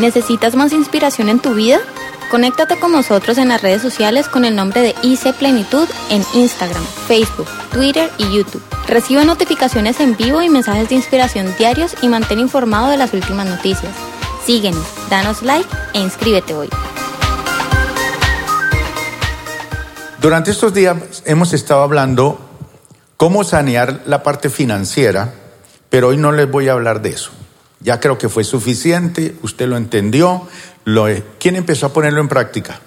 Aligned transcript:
¿Necesitas 0.00 0.56
más 0.56 0.72
inspiración 0.72 1.28
en 1.28 1.40
tu 1.40 1.52
vida? 1.52 1.78
Conéctate 2.30 2.78
con 2.78 2.90
nosotros 2.90 3.36
en 3.36 3.48
las 3.48 3.60
redes 3.60 3.82
sociales 3.82 4.28
con 4.28 4.46
el 4.46 4.56
nombre 4.56 4.80
de 4.80 4.94
IC 5.02 5.34
Plenitud 5.34 5.86
en 6.08 6.24
Instagram, 6.32 6.82
Facebook, 7.06 7.46
Twitter 7.70 8.10
y 8.16 8.34
YouTube. 8.34 8.62
Recibe 8.88 9.26
notificaciones 9.26 10.00
en 10.00 10.16
vivo 10.16 10.40
y 10.40 10.48
mensajes 10.48 10.88
de 10.88 10.94
inspiración 10.94 11.54
diarios 11.58 11.94
y 12.00 12.08
mantén 12.08 12.38
informado 12.38 12.88
de 12.88 12.96
las 12.96 13.12
últimas 13.12 13.46
noticias. 13.46 13.92
Síguenos, 14.46 14.86
danos 15.10 15.42
like 15.42 15.68
e 15.92 16.00
inscríbete 16.00 16.54
hoy. 16.54 16.70
Durante 20.18 20.50
estos 20.50 20.72
días 20.72 21.22
hemos 21.26 21.52
estado 21.52 21.82
hablando 21.82 22.40
cómo 23.18 23.44
sanear 23.44 24.00
la 24.06 24.22
parte 24.22 24.48
financiera, 24.48 25.34
pero 25.90 26.08
hoy 26.08 26.16
no 26.16 26.32
les 26.32 26.50
voy 26.50 26.68
a 26.68 26.72
hablar 26.72 27.02
de 27.02 27.10
eso. 27.10 27.32
Ya 27.80 27.98
creo 27.98 28.18
que 28.18 28.28
fue 28.28 28.44
suficiente, 28.44 29.36
usted 29.42 29.66
lo 29.66 29.76
entendió, 29.76 30.46
lo, 30.84 31.06
¿quién 31.38 31.56
empezó 31.56 31.86
a 31.86 31.92
ponerlo 31.92 32.20
en 32.20 32.28
práctica? 32.28 32.80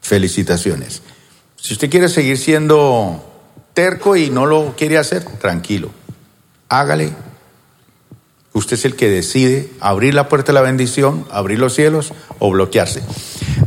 Felicitaciones. 0.00 1.02
Si 1.56 1.74
usted 1.74 1.90
quiere 1.90 2.08
seguir 2.08 2.38
siendo 2.38 3.24
terco 3.74 4.16
y 4.16 4.30
no 4.30 4.46
lo 4.46 4.74
quiere 4.76 4.96
hacer, 4.96 5.24
tranquilo, 5.24 5.90
hágale. 6.68 7.12
Usted 8.54 8.74
es 8.74 8.84
el 8.86 8.96
que 8.96 9.08
decide 9.08 9.70
abrir 9.80 10.14
la 10.14 10.28
puerta 10.28 10.48
de 10.48 10.54
la 10.54 10.62
bendición, 10.62 11.26
abrir 11.30 11.58
los 11.58 11.74
cielos 11.74 12.12
o 12.38 12.50
bloquearse. 12.50 13.02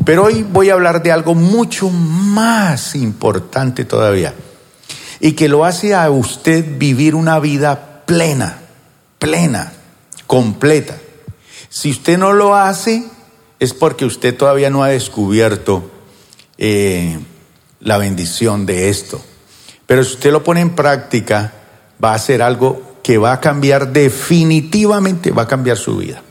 Pero 0.06 0.24
hoy 0.24 0.44
voy 0.44 0.70
a 0.70 0.74
hablar 0.74 1.04
de 1.04 1.12
algo 1.12 1.36
mucho 1.36 1.90
más 1.90 2.96
importante 2.96 3.86
todavía 3.86 4.34
y 5.20 5.34
que 5.34 5.48
lo 5.48 5.64
hace 5.64 5.94
a 5.94 6.10
usted 6.10 6.78
vivir 6.78 7.14
una 7.14 7.40
vida 7.40 8.04
plena, 8.06 8.58
plena, 9.20 9.72
completa. 10.32 10.98
Si 11.68 11.92
usted 11.92 12.18
no 12.18 12.32
lo 12.32 12.56
hace, 12.56 13.04
es 13.60 13.74
porque 13.74 14.06
usted 14.06 14.34
todavía 14.34 14.70
no 14.70 14.82
ha 14.82 14.88
descubierto 14.88 15.92
eh, 16.58 17.20
la 17.82 17.98
bendición 17.98 18.66
de 18.66 18.88
esto. 18.88 19.22
Pero 19.86 20.06
si 20.06 20.14
usted 20.14 20.32
lo 20.32 20.42
pone 20.42 20.62
en 20.62 20.74
práctica, 20.74 21.52
va 22.02 22.14
a 22.14 22.18
ser 22.18 22.42
algo 22.42 23.00
que 23.04 23.18
va 23.18 23.34
a 23.34 23.42
cambiar 23.42 23.92
definitivamente, 23.92 25.32
va 25.32 25.42
a 25.42 25.48
cambiar 25.50 25.76
su 25.76 25.98
vida. 25.98 26.24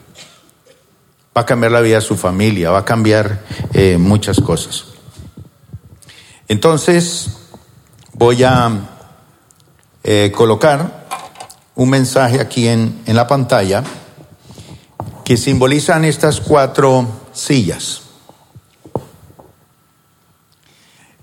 Va 1.36 1.42
a 1.42 1.44
cambiar 1.44 1.72
la 1.72 1.82
vida 1.82 1.96
de 1.96 2.00
su 2.00 2.16
familia, 2.16 2.70
va 2.70 2.78
a 2.78 2.84
cambiar 2.86 3.44
eh, 3.74 3.98
muchas 3.98 4.40
cosas. 4.40 4.86
Entonces, 6.48 7.32
voy 8.14 8.44
a 8.44 8.70
eh, 10.04 10.32
colocar 10.34 10.99
un 11.74 11.90
mensaje 11.90 12.40
aquí 12.40 12.68
en, 12.68 13.00
en 13.06 13.16
la 13.16 13.26
pantalla 13.26 13.82
que 15.24 15.36
simbolizan 15.36 16.04
estas 16.04 16.40
cuatro 16.40 17.06
sillas. 17.32 18.02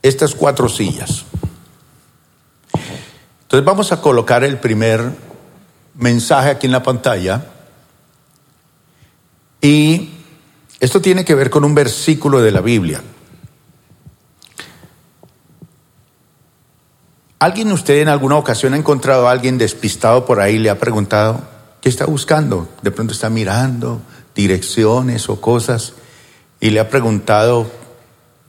Estas 0.02 0.34
cuatro 0.34 0.70
sillas. 0.70 1.25
Entonces 3.42 3.66
vamos 3.66 3.92
a 3.92 4.02
colocar 4.02 4.44
el 4.44 4.58
primer 4.58 5.12
mensaje 5.95 6.50
aquí 6.50 6.68
en 6.68 6.72
la 6.72 6.84
pantalla. 6.84 7.45
Y 9.62 10.12
esto 10.80 11.02
tiene 11.02 11.25
que 11.25 11.36
ver 11.36 11.50
con 11.50 11.64
un 11.64 11.73
versículo 11.73 12.42
de 12.42 12.52
la 12.52 12.62
Biblia. 12.62 13.02
¿Alguien 17.39 17.71
usted 17.71 18.02
en 18.02 18.09
alguna 18.09 18.35
ocasión 18.38 18.73
ha 18.73 18.77
encontrado 18.77 19.27
a 19.27 19.31
alguien 19.31 19.59
despistado 19.59 20.25
por 20.25 20.39
ahí 20.39 20.55
y 20.55 20.59
le 20.59 20.71
ha 20.71 20.80
preguntado, 20.80 21.41
¿qué 21.81 21.89
está 21.89 22.05
buscando? 22.05 22.67
De 22.81 22.89
pronto 22.89 23.13
está 23.13 23.29
mirando 23.29 24.02
direcciones 24.33 25.29
o 25.29 25.39
cosas 25.39 25.94
y 26.59 26.71
le 26.71 26.79
ha 26.79 26.89
preguntado, 26.89 27.69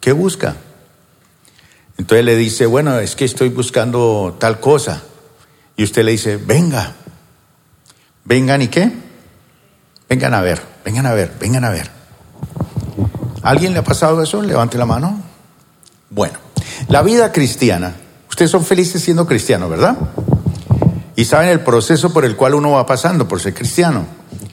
¿qué 0.01 0.13
busca? 0.13 0.57
Entonces 1.99 2.25
le 2.25 2.37
dice, 2.37 2.65
bueno, 2.65 2.99
es 2.99 3.15
que 3.15 3.27
estoy 3.27 3.51
buscando 3.51 4.37
tal 4.39 4.59
cosa. 4.59 5.03
Y 5.77 5.85
usted 5.85 6.03
le 6.05 6.13
dice, 6.13 6.39
venga, 6.39 6.95
vengan 8.25 8.63
y 8.63 8.69
qué? 8.69 8.91
Vengan 10.09 10.33
a 10.33 10.41
ver, 10.41 10.63
vengan 10.83 11.05
a 11.05 11.13
ver, 11.13 11.35
vengan 11.39 11.65
a 11.65 11.71
ver. 11.71 11.91
¿Alguien 13.43 13.75
le 13.75 13.81
ha 13.81 13.85
pasado 13.85 14.23
eso? 14.23 14.41
Levante 14.41 14.79
la 14.79 14.87
mano. 14.87 15.23
Bueno, 16.09 16.39
la 16.89 17.03
vida 17.03 17.33
cristiana 17.33 17.95
Ustedes 18.39 18.53
son 18.53 18.65
felices 18.65 19.03
siendo 19.03 19.27
cristianos, 19.27 19.69
¿verdad? 19.69 19.99
Y 21.17 21.25
saben 21.25 21.49
el 21.49 21.59
proceso 21.59 22.13
por 22.13 22.25
el 22.25 22.37
cual 22.37 22.55
uno 22.55 22.71
va 22.71 22.87
pasando 22.87 23.27
por 23.27 23.41
ser 23.41 23.53
cristiano. 23.53 24.07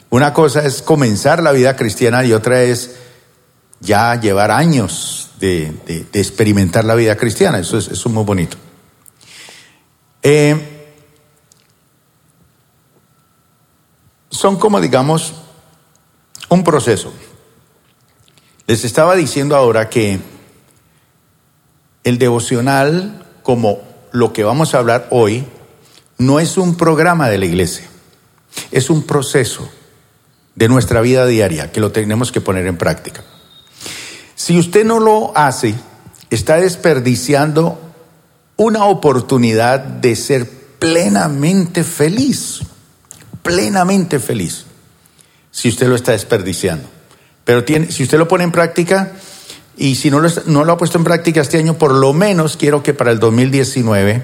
Una 0.09 0.33
cosa 0.33 0.65
es 0.65 0.81
comenzar 0.81 1.43
la 1.43 1.51
vida 1.51 1.75
cristiana 1.75 2.25
y 2.25 2.33
otra 2.33 2.63
es 2.63 2.95
ya 3.81 4.19
llevar 4.19 4.49
años 4.49 5.29
de, 5.39 6.07
experimentar 6.13 6.83
la 6.83 6.95
vida 6.95 7.15
cristiana. 7.15 7.59
Eso 7.59 7.77
es, 7.77 8.07
muy 8.07 8.23
bonito. 8.23 8.57
Eh, 10.23 10.95
son 14.31 14.57
como, 14.57 14.81
digamos, 14.81 15.35
un 16.49 16.63
proceso. 16.63 17.13
Les 18.65 18.83
estaba 18.83 19.15
diciendo 19.15 19.55
ahora 19.55 19.91
que 19.91 20.19
el 22.03 22.17
devocional 22.17 23.21
como 23.45 23.79
lo 24.11 24.33
que 24.33 24.43
vamos 24.43 24.73
a 24.73 24.79
hablar 24.79 25.05
hoy, 25.11 25.45
no 26.17 26.39
es 26.39 26.57
un 26.57 26.77
programa 26.77 27.29
de 27.29 27.37
la 27.37 27.45
iglesia, 27.45 27.85
es 28.71 28.89
un 28.89 29.03
proceso 29.03 29.69
de 30.55 30.67
nuestra 30.67 30.99
vida 31.01 31.27
diaria 31.27 31.71
que 31.71 31.79
lo 31.79 31.91
tenemos 31.91 32.31
que 32.31 32.41
poner 32.41 32.65
en 32.65 32.75
práctica. 32.75 33.23
Si 34.33 34.57
usted 34.57 34.83
no 34.83 34.99
lo 34.99 35.31
hace, 35.37 35.75
está 36.31 36.55
desperdiciando 36.55 37.79
una 38.57 38.85
oportunidad 38.85 39.79
de 39.79 40.15
ser 40.15 40.49
plenamente 40.79 41.83
feliz, 41.83 42.61
plenamente 43.43 44.17
feliz, 44.17 44.65
si 45.51 45.69
usted 45.69 45.87
lo 45.87 45.93
está 45.93 46.13
desperdiciando. 46.13 46.89
Pero 47.43 47.63
tiene, 47.63 47.91
si 47.91 48.01
usted 48.01 48.17
lo 48.17 48.27
pone 48.27 48.43
en 48.43 48.51
práctica, 48.51 49.11
y 49.77 49.95
si 49.95 50.09
no 50.09 50.19
lo, 50.19 50.71
ha 50.71 50.77
puesto 50.77 50.97
en 50.97 51.03
práctica 51.03 51.41
este 51.41 51.57
año, 51.57 51.77
por 51.77 51.93
lo 51.93 52.13
menos 52.13 52.55
quiero 52.55 52.81
que 52.81 52.93
para 52.93 53.11
el 53.11 53.19
2019 53.19 54.23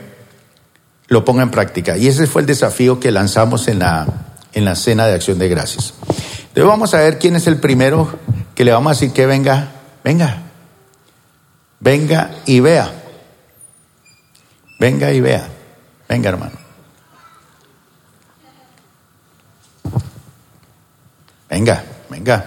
lo 1.07 1.25
ponga 1.25 1.43
en 1.43 1.51
práctica. 1.51 1.97
Y 1.97 2.07
ese 2.07 2.27
fue 2.27 2.41
el 2.41 2.47
desafío 2.47 2.99
que 2.99 3.11
lanzamos 3.11 3.67
en 3.67 3.79
la, 3.79 4.07
en 4.53 4.63
la 4.63 4.75
cena 4.75 5.05
de 5.07 5.13
acción 5.13 5.39
de 5.39 5.49
gracias. 5.49 5.93
Entonces 6.07 6.65
vamos 6.65 6.93
a 6.93 6.99
ver 6.99 7.19
quién 7.19 7.35
es 7.35 7.47
el 7.47 7.57
primero 7.57 8.09
que 8.55 8.63
le 8.63 8.71
vamos 8.71 8.91
a 8.91 8.93
decir 8.93 9.11
que 9.11 9.25
venga, 9.25 9.71
venga, 10.03 10.43
venga 11.79 12.31
y 12.45 12.61
vea. 12.61 12.93
Venga 14.79 15.11
y 15.11 15.21
vea. 15.21 15.47
Venga, 16.07 16.29
hermano. 16.29 16.57
Venga, 21.49 21.83
venga. 22.09 22.45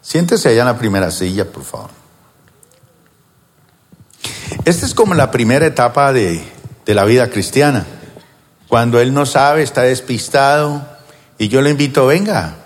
Siéntese 0.00 0.48
allá 0.48 0.60
en 0.60 0.66
la 0.68 0.78
primera 0.78 1.10
silla, 1.10 1.44
por 1.44 1.64
favor. 1.64 1.97
Esta 4.64 4.86
es 4.86 4.94
como 4.94 5.14
la 5.14 5.30
primera 5.30 5.66
etapa 5.66 6.12
de, 6.12 6.42
la 6.86 7.04
vida 7.04 7.30
cristiana. 7.30 7.86
Cuando 8.68 9.00
él 9.00 9.14
no 9.14 9.26
sabe, 9.26 9.62
está 9.62 9.82
despistado, 9.82 10.86
y 11.38 11.48
yo 11.48 11.62
le 11.62 11.70
invito, 11.70 12.06
venga, 12.06 12.56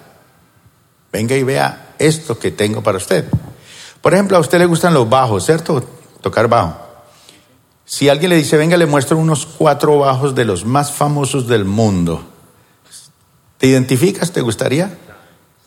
venga 1.12 1.36
y 1.36 1.42
vea 1.42 1.94
esto 1.98 2.38
que 2.38 2.50
tengo 2.50 2.82
para 2.82 2.98
usted. 2.98 3.24
Por 4.00 4.14
ejemplo, 4.14 4.36
a 4.36 4.40
usted 4.40 4.58
le 4.58 4.66
gustan 4.66 4.94
los 4.94 5.08
bajos, 5.08 5.46
¿cierto? 5.46 5.84
Tocar 6.20 6.48
bajo. 6.48 6.76
Si 7.84 8.08
alguien 8.08 8.30
le 8.30 8.36
dice, 8.36 8.56
venga, 8.56 8.76
le 8.76 8.86
muestro 8.86 9.18
unos 9.18 9.46
cuatro 9.46 9.98
bajos 9.98 10.34
de 10.34 10.44
los 10.44 10.64
más 10.64 10.92
famosos 10.92 11.46
del 11.46 11.64
mundo. 11.64 12.24
¿Te 13.58 13.66
identificas? 13.68 14.32
¿Te 14.32 14.40
gustaría? 14.40 14.98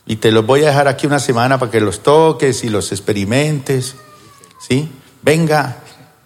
Y 0.06 0.18
te 0.18 0.32
los 0.32 0.46
voy 0.46 0.64
a 0.64 0.68
dejar 0.68 0.88
aquí 0.88 1.08
una 1.08 1.20
semana 1.20 1.60
para 1.60 1.72
que 1.72 1.80
los 1.80 2.04
toques 2.04 2.64
y 2.64 2.70
los 2.70 2.92
experimentes. 2.92 3.96
¿Sí? 4.60 4.92
Venga 5.22 5.78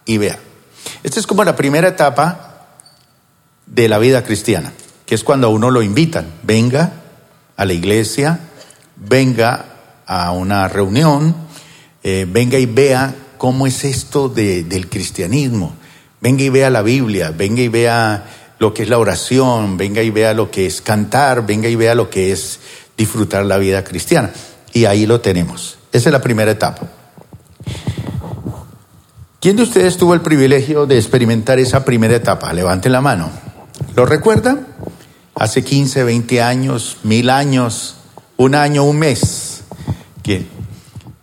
y 0.04 0.18
vea. 0.18 0.38
Esta 1.02 1.20
es 1.20 1.26
como 1.26 1.44
la 1.44 1.56
primera 1.56 1.88
etapa 1.88 2.66
de 3.66 3.88
la 3.88 3.98
vida 3.98 4.24
cristiana, 4.24 4.72
que 5.06 5.14
es 5.14 5.24
cuando 5.24 5.46
a 5.46 5.50
uno 5.50 5.70
lo 5.70 5.82
invitan, 5.82 6.26
venga 6.42 6.92
a 7.56 7.64
la 7.64 7.72
iglesia, 7.72 8.40
venga 8.96 9.64
a 10.06 10.32
una 10.32 10.68
reunión, 10.68 11.34
eh, 12.02 12.26
venga 12.28 12.58
y 12.58 12.66
vea 12.66 13.14
cómo 13.38 13.66
es 13.66 13.84
esto 13.84 14.28
del 14.28 14.88
cristianismo, 14.88 15.74
venga 16.20 16.42
y 16.42 16.48
vea 16.48 16.70
la 16.70 16.82
Biblia, 16.82 17.32
venga 17.36 17.62
y 17.62 17.68
vea 17.68 18.24
lo 18.58 18.74
que 18.74 18.82
es 18.82 18.88
la 18.88 18.98
oración, 18.98 19.76
venga 19.76 20.02
y 20.02 20.10
vea 20.10 20.34
lo 20.34 20.50
que 20.50 20.66
es 20.66 20.82
cantar, 20.82 21.46
venga 21.46 21.68
y 21.68 21.76
vea 21.76 21.94
lo 21.94 22.10
que 22.10 22.32
es 22.32 22.60
disfrutar 22.96 23.46
la 23.46 23.56
vida 23.56 23.82
cristiana. 23.84 24.30
Y 24.72 24.84
ahí 24.84 25.06
lo 25.06 25.20
tenemos. 25.20 25.78
Esa 25.92 26.10
es 26.10 26.12
la 26.12 26.20
primera 26.20 26.50
etapa. 26.50 26.99
¿Quién 29.40 29.56
de 29.56 29.62
ustedes 29.62 29.96
tuvo 29.96 30.12
el 30.12 30.20
privilegio 30.20 30.84
de 30.84 30.98
experimentar 30.98 31.58
esa 31.58 31.82
primera 31.82 32.14
etapa? 32.14 32.52
Levanten 32.52 32.92
la 32.92 33.00
mano. 33.00 33.30
¿Lo 33.96 34.04
recuerdan? 34.04 34.66
Hace 35.34 35.64
15, 35.64 36.04
20 36.04 36.42
años, 36.42 36.98
mil 37.04 37.30
años, 37.30 37.94
un 38.36 38.54
año, 38.54 38.84
un 38.84 38.98
mes. 38.98 39.62
que 40.22 40.46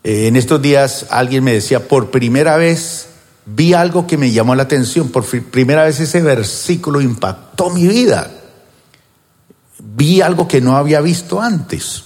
eh, 0.04 0.26
en 0.26 0.36
estos 0.36 0.60
días 0.60 1.06
alguien 1.12 1.44
me 1.44 1.54
decía, 1.54 1.88
por 1.88 2.10
primera 2.10 2.58
vez 2.58 3.10
vi 3.46 3.76
algo 3.76 4.08
que 4.08 4.18
me 4.18 4.32
llamó 4.32 4.56
la 4.56 4.64
atención, 4.64 5.10
por 5.10 5.24
primera 5.24 5.84
vez 5.84 6.00
ese 6.00 6.24
versículo 6.24 7.02
impactó 7.02 7.70
mi 7.70 7.86
vida. 7.86 8.32
Vi 9.78 10.22
algo 10.22 10.48
que 10.48 10.60
no 10.60 10.76
había 10.76 11.02
visto 11.02 11.40
antes. 11.40 12.06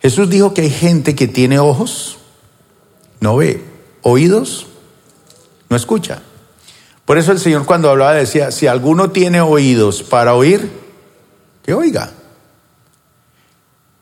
Jesús 0.00 0.30
dijo 0.30 0.54
que 0.54 0.62
hay 0.62 0.70
gente 0.70 1.14
que 1.14 1.28
tiene 1.28 1.58
ojos, 1.58 2.16
no 3.20 3.36
ve, 3.36 3.62
oídos, 4.00 4.69
no 5.70 5.76
escucha. 5.76 6.20
Por 7.06 7.16
eso 7.16 7.32
el 7.32 7.38
Señor 7.38 7.64
cuando 7.64 7.88
hablaba 7.88 8.12
decía, 8.12 8.50
si 8.50 8.66
alguno 8.66 9.10
tiene 9.10 9.40
oídos 9.40 10.02
para 10.02 10.34
oír, 10.34 10.70
que 11.62 11.72
oiga. 11.72 12.10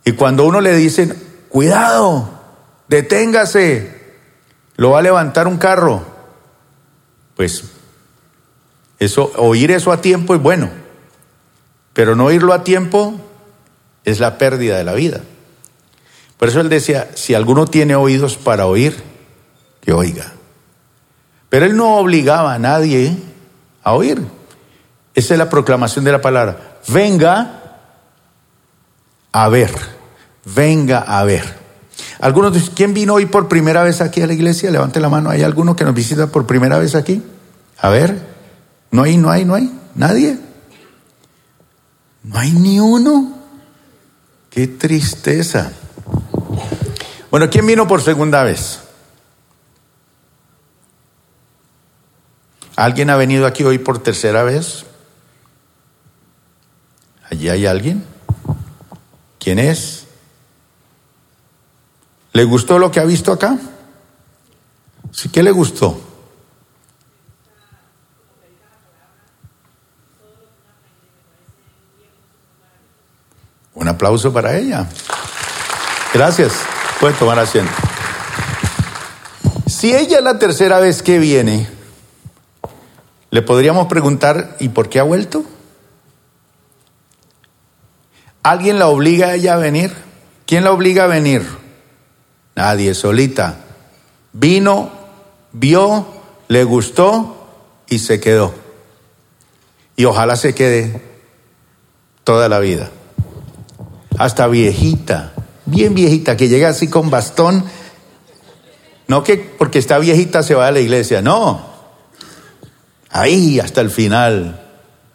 Y 0.04 0.12
cuando 0.12 0.46
uno 0.46 0.60
le 0.60 0.74
dicen, 0.74 1.16
cuidado, 1.48 2.28
deténgase, 2.88 4.16
lo 4.76 4.90
va 4.90 4.98
a 4.98 5.02
levantar 5.02 5.46
un 5.46 5.58
carro, 5.58 6.02
pues 7.36 7.64
eso, 8.98 9.30
oír 9.36 9.70
eso 9.70 9.92
a 9.92 10.00
tiempo 10.00 10.34
es 10.34 10.42
bueno, 10.42 10.70
pero 11.92 12.16
no 12.16 12.26
oírlo 12.26 12.52
a 12.52 12.64
tiempo 12.64 13.14
es 14.04 14.20
la 14.20 14.38
pérdida 14.38 14.78
de 14.78 14.84
la 14.84 14.94
vida. 14.94 15.20
Por 16.38 16.48
eso 16.48 16.60
él 16.60 16.68
decía, 16.68 17.10
si 17.14 17.34
alguno 17.34 17.66
tiene 17.66 17.94
oídos 17.94 18.36
para 18.36 18.66
oír, 18.66 18.96
que 19.82 19.92
oiga. 19.92 20.32
Pero 21.48 21.66
él 21.66 21.76
no 21.76 21.96
obligaba 21.96 22.54
a 22.54 22.58
nadie 22.58 23.16
a 23.82 23.94
oír. 23.94 24.22
Esa 25.14 25.34
es 25.34 25.38
la 25.38 25.48
proclamación 25.48 26.04
de 26.04 26.12
la 26.12 26.20
palabra. 26.20 26.78
Venga 26.88 27.80
a 29.32 29.48
ver 29.48 29.98
venga 30.54 31.00
a 31.00 31.24
ver. 31.24 31.58
Algunos 32.20 32.52
dicen, 32.52 32.72
¿quién 32.74 32.94
vino 32.94 33.14
hoy 33.14 33.26
por 33.26 33.48
primera 33.48 33.82
vez 33.82 34.00
aquí 34.00 34.22
a 34.22 34.26
la 34.26 34.32
iglesia? 34.32 34.70
Levante 34.70 35.00
la 35.00 35.08
mano. 35.08 35.30
¿Hay 35.30 35.42
alguno 35.42 35.76
que 35.76 35.84
nos 35.84 35.94
visita 35.94 36.26
por 36.28 36.46
primera 36.46 36.78
vez 36.78 36.94
aquí? 36.94 37.22
A 37.78 37.88
ver, 37.88 38.18
no 38.90 39.02
hay, 39.02 39.16
no 39.16 39.30
hay, 39.30 39.44
no 39.44 39.54
hay, 39.54 39.72
nadie. 39.94 40.38
No 42.24 42.38
hay 42.38 42.52
ni 42.52 42.80
uno. 42.80 43.34
Qué 44.50 44.66
tristeza. 44.66 45.72
Bueno, 47.30 47.48
¿quién 47.50 47.66
vino 47.66 47.86
por 47.86 48.02
segunda 48.02 48.42
vez? 48.42 48.80
¿Alguien 52.78 53.10
ha 53.10 53.16
venido 53.16 53.44
aquí 53.44 53.64
hoy 53.64 53.78
por 53.78 54.00
tercera 54.00 54.44
vez? 54.44 54.84
¿Allí 57.28 57.48
hay 57.48 57.66
alguien? 57.66 58.04
¿Quién 59.40 59.58
es? 59.58 60.04
¿Le 62.32 62.44
gustó 62.44 62.78
lo 62.78 62.92
que 62.92 63.00
ha 63.00 63.04
visto 63.04 63.32
acá? 63.32 63.58
¿Sí 65.10 65.28
qué 65.28 65.42
le 65.42 65.50
gustó? 65.50 66.00
Un 73.74 73.88
aplauso 73.88 74.32
para 74.32 74.56
ella. 74.56 74.88
Gracias. 76.14 76.52
Puede 77.00 77.14
tomar 77.14 77.40
asiento. 77.40 77.72
Si 79.66 79.92
ella 79.92 80.18
es 80.18 80.22
la 80.22 80.38
tercera 80.38 80.78
vez 80.78 81.02
que 81.02 81.18
viene, 81.18 81.77
le 83.30 83.42
podríamos 83.42 83.88
preguntar, 83.88 84.56
¿y 84.58 84.70
por 84.70 84.88
qué 84.88 85.00
ha 85.00 85.02
vuelto? 85.02 85.44
¿Alguien 88.42 88.78
la 88.78 88.88
obliga 88.88 89.28
a 89.28 89.34
ella 89.34 89.54
a 89.54 89.58
venir? 89.58 89.92
¿Quién 90.46 90.64
la 90.64 90.72
obliga 90.72 91.04
a 91.04 91.08
venir? 91.08 91.46
Nadie, 92.54 92.94
solita. 92.94 93.58
Vino, 94.32 94.90
vio, 95.52 96.06
le 96.48 96.64
gustó 96.64 97.46
y 97.88 97.98
se 97.98 98.18
quedó. 98.20 98.54
Y 99.96 100.06
ojalá 100.06 100.36
se 100.36 100.54
quede 100.54 101.02
toda 102.24 102.48
la 102.48 102.60
vida. 102.60 102.90
Hasta 104.16 104.46
viejita, 104.46 105.34
bien 105.66 105.94
viejita, 105.94 106.36
que 106.36 106.48
llega 106.48 106.70
así 106.70 106.88
con 106.88 107.10
bastón. 107.10 107.64
No 109.06 109.22
que 109.22 109.36
porque 109.36 109.78
está 109.78 109.98
viejita 109.98 110.42
se 110.42 110.54
va 110.54 110.68
a 110.68 110.72
la 110.72 110.80
iglesia, 110.80 111.20
no. 111.20 111.67
Ahí 113.10 113.58
hasta 113.60 113.80
el 113.80 113.90
final, 113.90 114.60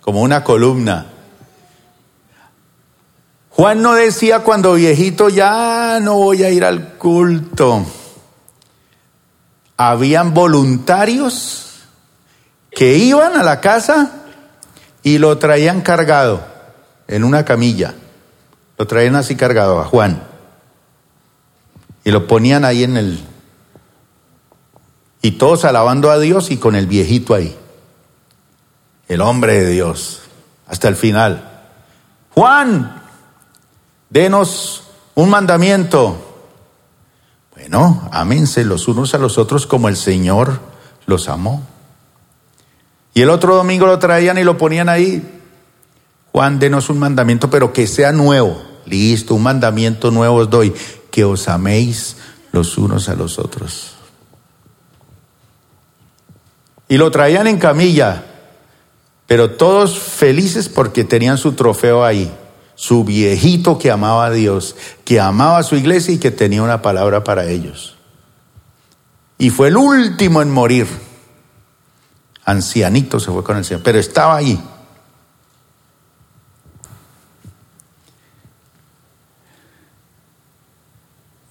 como 0.02 0.22
una 0.22 0.44
columna. 0.44 1.08
Juan 3.50 3.82
no 3.84 3.94
decía 3.94 4.40
cuando 4.40 4.74
viejito 4.74 5.30
ya 5.30 6.00
no 6.02 6.16
voy 6.16 6.44
a 6.44 6.50
ir 6.50 6.66
al 6.66 6.94
culto. 6.98 7.86
Habían 9.78 10.34
voluntarios 10.34 11.84
que 12.72 12.98
iban 12.98 13.38
a 13.38 13.44
la 13.44 13.62
casa 13.62 14.24
y 15.04 15.20
lo 15.20 15.38
traían 15.38 15.82
cargado 15.82 16.44
en 17.08 17.24
una 17.24 17.46
camilla. 17.46 17.94
Lo 18.78 18.88
traían 18.88 19.16
así 19.16 19.36
cargado 19.36 19.80
a 19.80 19.86
Juan. 19.86 20.24
Y 22.04 22.12
lo 22.12 22.28
ponían 22.28 22.66
ahí 22.66 22.84
en 22.84 22.98
el... 22.98 23.24
Y 25.22 25.34
todos 25.34 25.64
alabando 25.64 26.10
a 26.10 26.20
Dios 26.20 26.52
y 26.52 26.58
con 26.58 26.76
el 26.76 26.88
viejito 26.88 27.36
ahí. 27.36 27.56
El 29.14 29.22
hombre 29.22 29.62
de 29.62 29.70
Dios. 29.70 30.22
Hasta 30.68 30.88
el 30.88 30.96
final. 30.96 31.48
Juan, 32.32 33.04
denos 34.10 34.86
un 35.14 35.30
mandamiento. 35.30 36.18
Bueno, 37.56 38.10
ámense 38.12 38.66
los 38.66 38.88
unos 38.88 39.14
a 39.14 39.20
los 39.20 39.38
otros 39.38 39.68
como 39.68 39.88
el 39.88 39.98
Señor 39.98 40.60
los 41.06 41.30
amó. 41.30 41.62
Y 43.14 43.22
el 43.22 43.30
otro 43.30 43.56
domingo 43.56 43.86
lo 43.86 44.00
traían 44.00 44.40
y 44.40 44.44
lo 44.44 44.58
ponían 44.58 44.90
ahí. 44.90 45.42
Juan, 46.32 46.58
denos 46.58 46.90
un 46.90 46.98
mandamiento, 46.98 47.52
pero 47.52 47.72
que 47.72 47.86
sea 47.86 48.12
nuevo. 48.12 48.64
Listo, 48.88 49.36
un 49.36 49.44
mandamiento 49.44 50.10
nuevo 50.10 50.38
os 50.38 50.50
doy, 50.50 50.74
que 51.12 51.24
os 51.24 51.48
améis 51.50 52.18
los 52.52 52.80
unos 52.80 53.10
a 53.10 53.14
los 53.14 53.38
otros. 53.38 53.94
Y 56.88 56.98
lo 56.98 57.12
traían 57.12 57.46
en 57.46 57.60
camilla, 57.60 58.33
pero 59.28 59.52
todos 59.52 60.00
felices 60.00 60.70
porque 60.70 61.04
tenían 61.04 61.38
su 61.38 61.54
trofeo 61.54 62.04
ahí 62.04 62.32
su 62.76 63.04
viejito 63.04 63.78
que 63.78 63.92
amaba 63.92 64.26
a 64.26 64.32
Dios, 64.32 64.76
que 65.06 65.20
amaba 65.20 65.60
a 65.60 65.64
su 65.64 65.76
iglesia 65.76 66.14
y 66.14 66.18
que 66.18 66.32
tenía 66.32 66.62
una 66.62 66.82
palabra 66.82 67.24
para 67.24 67.46
ellos. 67.46 67.96
Y 69.38 69.50
fue 69.50 69.68
el 69.68 69.78
último 69.78 70.42
en 70.42 70.52
morir. 70.52 70.88
Ancianito 72.46 73.20
se 73.20 73.32
fue 73.32 73.44
con 73.44 73.58
el 73.58 73.66
Señor, 73.66 73.84
pero 73.84 74.00
estaba 74.00 74.36
ahí. 74.36 74.62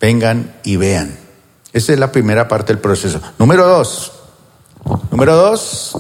Vengan 0.01 0.57
y 0.65 0.77
vean. 0.77 1.17
Esa 1.73 1.93
es 1.93 1.99
la 1.99 2.13
primera 2.13 2.49
parte 2.49 2.73
del 2.73 2.83
proceso. 2.83 3.21
Número 3.39 3.67
dos. 3.67 4.13
Número 5.11 5.37
dos, 5.37 5.97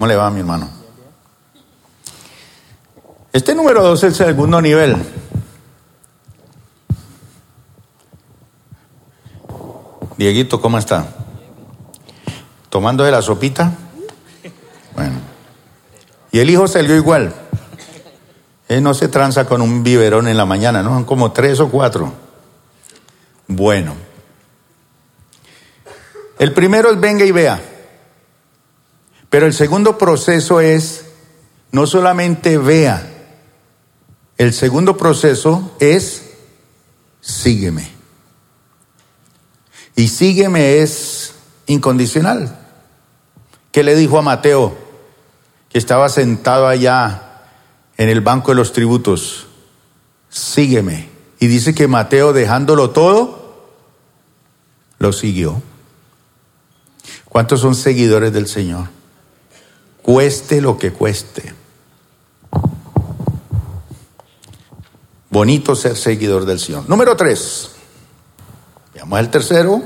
¿Cómo 0.00 0.08
le 0.08 0.16
va, 0.16 0.30
mi 0.30 0.40
hermano? 0.40 0.66
Este 3.34 3.54
número 3.54 3.82
dos 3.82 4.02
es 4.02 4.18
el 4.18 4.28
segundo 4.28 4.58
nivel. 4.62 4.96
Dieguito, 10.16 10.58
¿cómo 10.58 10.78
está? 10.78 11.06
¿Tomando 12.70 13.04
de 13.04 13.10
la 13.10 13.20
sopita? 13.20 13.74
Bueno. 14.96 15.18
Y 16.32 16.38
el 16.38 16.48
hijo 16.48 16.66
salió 16.66 16.96
igual. 16.96 17.34
Él 18.68 18.82
no 18.82 18.94
se 18.94 19.08
tranza 19.08 19.44
con 19.44 19.60
un 19.60 19.82
biberón 19.82 20.28
en 20.28 20.38
la 20.38 20.46
mañana, 20.46 20.82
¿no? 20.82 20.94
Son 20.94 21.04
como 21.04 21.30
tres 21.32 21.60
o 21.60 21.68
cuatro. 21.68 22.10
Bueno. 23.48 23.92
El 26.38 26.54
primero 26.54 26.90
es 26.90 26.98
venga 26.98 27.26
y 27.26 27.32
vea. 27.32 27.69
Pero 29.30 29.46
el 29.46 29.54
segundo 29.54 29.96
proceso 29.96 30.60
es, 30.60 31.06
no 31.70 31.86
solamente 31.86 32.58
vea, 32.58 33.06
el 34.36 34.52
segundo 34.52 34.96
proceso 34.96 35.76
es, 35.78 36.30
sígueme. 37.20 37.88
Y 39.94 40.08
sígueme 40.08 40.78
es 40.78 41.34
incondicional. 41.66 42.58
¿Qué 43.70 43.84
le 43.84 43.94
dijo 43.94 44.18
a 44.18 44.22
Mateo, 44.22 44.76
que 45.68 45.78
estaba 45.78 46.08
sentado 46.08 46.66
allá 46.66 47.42
en 47.98 48.08
el 48.08 48.22
banco 48.22 48.50
de 48.50 48.56
los 48.56 48.72
tributos? 48.72 49.46
Sígueme. 50.28 51.08
Y 51.38 51.46
dice 51.46 51.72
que 51.74 51.86
Mateo, 51.86 52.32
dejándolo 52.32 52.90
todo, 52.90 53.68
lo 54.98 55.12
siguió. 55.12 55.62
¿Cuántos 57.26 57.60
son 57.60 57.76
seguidores 57.76 58.32
del 58.32 58.48
Señor? 58.48 58.88
Cueste 60.12 60.60
lo 60.60 60.76
que 60.76 60.92
cueste. 60.92 61.54
Bonito 65.30 65.76
ser 65.76 65.96
seguidor 65.96 66.44
del 66.46 66.58
Señor. 66.58 66.88
Número 66.88 67.16
tres. 67.16 67.70
Veamos 68.92 69.20
el 69.20 69.30
tercero. 69.30 69.80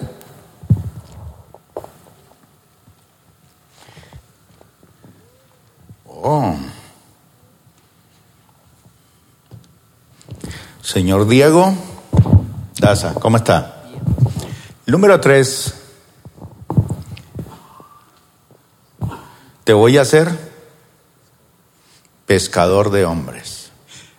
Oh. 6.06 6.56
Señor 10.80 11.28
Diego 11.28 11.74
Daza, 12.78 13.12
¿cómo 13.12 13.36
está? 13.36 13.84
Número 14.86 15.20
tres. 15.20 15.83
Te 19.64 19.72
voy 19.72 19.98
a 19.98 20.02
hacer 20.02 20.28
pescador 22.26 22.90
de 22.90 23.04
hombres. 23.04 23.70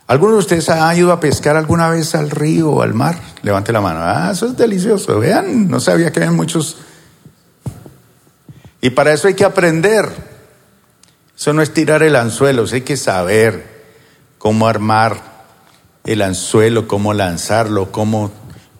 ¿Alguno 0.07 0.33
de 0.33 0.39
ustedes 0.39 0.69
ha 0.69 0.95
ido 0.95 1.11
a 1.11 1.19
pescar 1.19 1.55
alguna 1.55 1.89
vez 1.89 2.13
al 2.13 2.29
río 2.29 2.69
o 2.69 2.81
al 2.81 2.93
mar? 2.93 3.19
Levante 3.41 3.71
la 3.71 3.81
mano. 3.81 4.01
Ah, 4.01 4.29
eso 4.31 4.47
es 4.47 4.57
delicioso. 4.57 5.19
Vean, 5.19 5.67
no 5.69 5.79
sabía 5.79 6.11
que 6.11 6.21
hay 6.21 6.29
muchos. 6.29 6.77
Y 8.81 8.91
para 8.91 9.13
eso 9.13 9.27
hay 9.27 9.33
que 9.33 9.45
aprender. 9.45 10.09
Eso 11.35 11.53
no 11.53 11.61
es 11.61 11.73
tirar 11.73 12.01
el 12.01 12.15
anzuelo, 12.15 12.65
hay 12.71 12.81
que 12.81 12.97
saber 12.97 13.75
cómo 14.37 14.67
armar 14.67 15.21
el 16.05 16.21
anzuelo, 16.21 16.87
cómo 16.87 17.13
lanzarlo, 17.13 17.91
cómo 17.91 18.31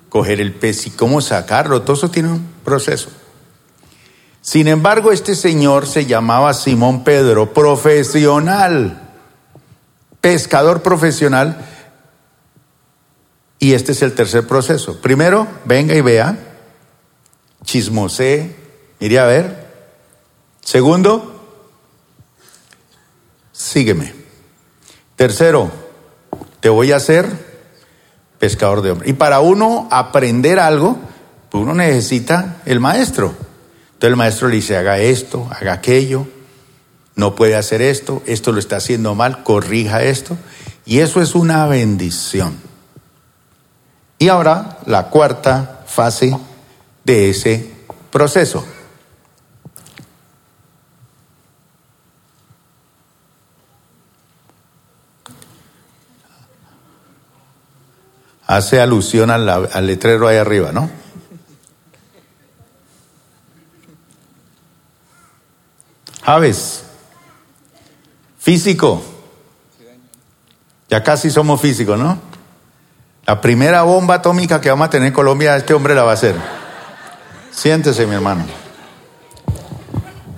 coger 0.10 0.40
el 0.40 0.54
pez 0.54 0.88
y 0.88 0.92
cómo 0.92 1.22
sacarlo. 1.22 1.82
Todo 1.82 1.98
eso 1.98 2.10
tiene 2.10 2.32
un 2.32 2.48
proceso. 2.64 3.10
Sin 4.46 4.68
embargo, 4.68 5.12
este 5.12 5.34
señor 5.34 5.88
se 5.88 6.06
llamaba 6.06 6.54
Simón 6.54 7.04
Pedro, 7.04 7.52
profesional, 7.52 9.02
pescador 10.22 10.84
profesional. 10.84 11.66
Y 13.58 13.74
este 13.74 13.94
es 13.94 14.04
el 14.04 14.14
tercer 14.14 14.46
proceso. 14.46 15.02
Primero, 15.02 15.48
venga 15.66 15.96
y 15.96 16.02
vea, 16.02 16.38
chismosé, 17.64 18.56
mire 19.00 19.18
a 19.18 19.26
ver. 19.26 19.66
Segundo, 20.62 21.44
sígueme. 23.52 24.14
Tercero, 25.16 25.72
te 26.60 26.70
voy 26.70 26.92
a 26.92 26.98
hacer 26.98 27.26
pescador 28.38 28.84
de 28.84 28.92
hombres. 28.92 29.10
Y 29.10 29.14
para 29.14 29.40
uno 29.40 29.88
aprender 29.90 30.60
algo, 30.60 31.00
pues 31.50 31.64
uno 31.64 31.74
necesita 31.74 32.62
el 32.68 32.80
maestro. 32.80 33.34
Entonces 33.96 34.10
el 34.10 34.16
maestro 34.16 34.48
le 34.50 34.56
dice, 34.56 34.78
haga 34.78 35.00
esto, 35.00 35.50
haga 35.52 35.74
aquello, 35.74 36.28
no 37.16 37.34
puede 37.36 37.56
hacer 37.56 37.82
esto, 37.82 38.22
esto 38.26 38.52
lo 38.52 38.60
está 38.60 38.78
haciendo 38.78 39.16
mal, 39.16 39.44
corrija 39.44 40.04
esto. 40.04 40.38
Y 40.86 41.00
eso 41.00 41.22
es 41.22 41.34
una 41.34 41.66
bendición. 41.66 42.58
Y 44.20 44.28
ahora 44.28 44.80
la 44.86 45.10
cuarta 45.10 45.84
fase 45.88 46.38
de 47.04 47.30
ese 47.30 47.72
proceso. 48.12 48.66
hace 58.48 58.80
alusión 58.80 59.32
al, 59.32 59.88
letrero 59.88 60.28
ahí 60.28 60.38
arriba, 60.38 60.72
¿no? 60.72 60.90
Aves, 66.26 66.84
físico. 68.40 69.04
Ya 70.90 71.04
casi 71.04 71.30
somos 71.30 71.62
físicos, 71.62 72.00
¿no? 72.00 72.18
La 73.28 73.42
primera 73.42 73.84
bomba 73.84 74.16
atómica 74.16 74.60
que 74.60 74.70
vamos 74.70 74.88
a 74.88 74.90
tener 74.90 75.08
en 75.08 75.14
Colombia, 75.14 75.56
este 75.56 75.76
hombre 75.76 75.94
la 75.94 76.04
va 76.04 76.12
a 76.12 76.14
hacer. 76.16 76.36
Siéntese, 77.52 78.08
mi 78.08 78.16
hermano. 78.16 78.44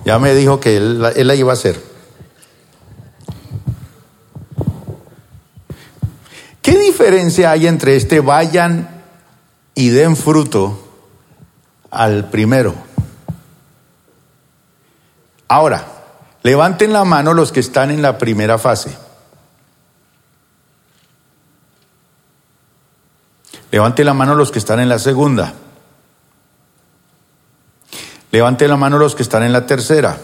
Ya 0.04 0.18
me 0.18 0.34
dijo 0.34 0.60
que 0.60 0.76
él, 0.76 1.04
él 1.16 1.26
la 1.26 1.34
iba 1.34 1.52
a 1.52 1.54
hacer. 1.54 1.82
¿Qué 6.60 6.78
diferencia 6.78 7.50
hay 7.50 7.66
entre 7.66 7.96
este 7.96 8.20
vayan 8.20 9.02
y 9.74 9.88
den 9.88 10.16
fruto 10.16 10.86
al 11.90 12.28
primero? 12.28 12.87
Ahora, 15.48 15.84
levanten 16.42 16.92
la 16.92 17.04
mano 17.04 17.32
los 17.32 17.52
que 17.52 17.60
están 17.60 17.90
en 17.90 18.02
la 18.02 18.18
primera 18.18 18.58
fase. 18.58 18.96
Levanten 23.70 24.06
la 24.06 24.14
mano 24.14 24.34
los 24.34 24.50
que 24.50 24.58
están 24.58 24.80
en 24.80 24.88
la 24.88 24.98
segunda. 24.98 25.54
Levanten 28.30 28.68
la 28.68 28.76
mano 28.76 28.98
los 28.98 29.14
que 29.14 29.22
están 29.22 29.42
en 29.42 29.52
la 29.52 29.66
tercera. 29.66 30.18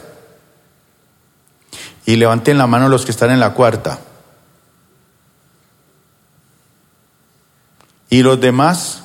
Y 2.06 2.16
levanten 2.16 2.58
la 2.58 2.66
mano 2.66 2.88
los 2.88 3.04
que 3.04 3.10
están 3.10 3.30
en 3.30 3.40
la 3.40 3.54
cuarta. 3.54 3.98
¿Y 8.10 8.22
los 8.22 8.40
demás? 8.40 9.02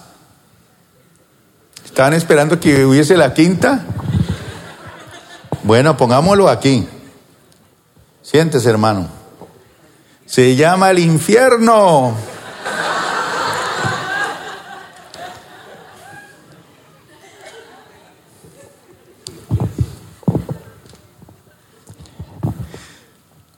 ¿Estaban 1.86 2.14
esperando 2.14 2.60
que 2.60 2.86
hubiese 2.86 3.18
la 3.18 3.34
quinta? 3.34 3.86
Bueno, 5.64 5.98
pongámoslo 5.98 6.50
aquí. 6.50 6.88
Siéntese, 8.22 8.70
hermano. 8.70 9.08
Se 10.26 10.56
llama 10.56 10.92
el 10.92 11.00
infierno. 11.00 12.16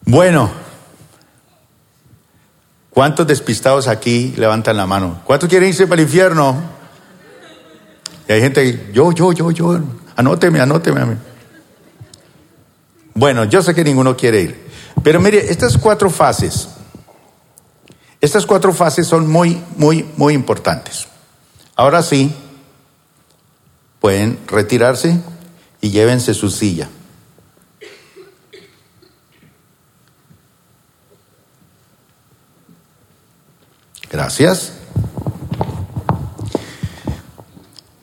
Bueno, 0.05 0.51
¿Cuántos 3.01 3.25
despistados 3.25 3.87
aquí 3.87 4.33
levantan 4.37 4.75
la 4.77 4.85
mano? 4.85 5.21
¿Cuántos 5.23 5.49
quieren 5.49 5.69
irse 5.69 5.87
para 5.87 6.01
el 6.01 6.07
infierno? 6.07 6.61
Y 8.27 8.31
hay 8.33 8.41
gente, 8.41 8.91
yo, 8.93 9.13
yo, 9.13 9.31
yo, 9.31 9.49
yo, 9.49 9.79
anóteme, 10.17 10.59
anóteme. 10.59 11.17
Bueno, 13.13 13.43
yo 13.45 13.61
sé 13.61 13.75
que 13.75 13.83
ninguno 13.83 14.15
quiere 14.15 14.41
ir. 14.41 14.71
Pero 15.03 15.19
mire, 15.19 15.51
estas 15.51 15.77
cuatro 15.77 16.09
fases, 16.09 16.69
estas 18.19 18.45
cuatro 18.45 18.73
fases 18.73 19.07
son 19.07 19.27
muy, 19.27 19.61
muy, 19.77 20.07
muy 20.17 20.33
importantes. 20.33 21.07
Ahora 21.75 22.03
sí, 22.03 22.33
pueden 23.99 24.39
retirarse 24.47 25.19
y 25.81 25.89
llévense 25.89 26.33
su 26.33 26.49
silla. 26.49 26.89
Gracias. 34.11 34.73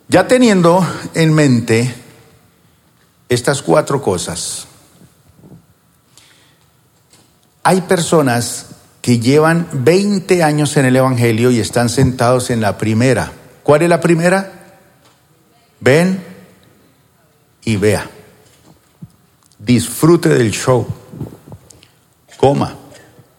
Ya 0.08 0.26
teniendo 0.26 0.86
en 1.14 1.34
mente 1.34 1.94
estas 3.28 3.60
cuatro 3.60 4.00
cosas, 4.00 4.67
hay 7.62 7.80
personas 7.82 8.66
que 9.00 9.18
llevan 9.18 9.68
20 9.72 10.42
años 10.42 10.76
en 10.76 10.86
el 10.86 10.96
Evangelio 10.96 11.50
y 11.50 11.60
están 11.60 11.88
sentados 11.88 12.50
en 12.50 12.60
la 12.60 12.78
primera. 12.78 13.32
¿Cuál 13.62 13.82
es 13.82 13.88
la 13.88 14.00
primera? 14.00 14.52
Ven 15.80 16.22
y 17.64 17.76
vea. 17.76 18.08
Disfrute 19.58 20.28
del 20.28 20.50
show. 20.50 20.86
Coma. 22.36 22.74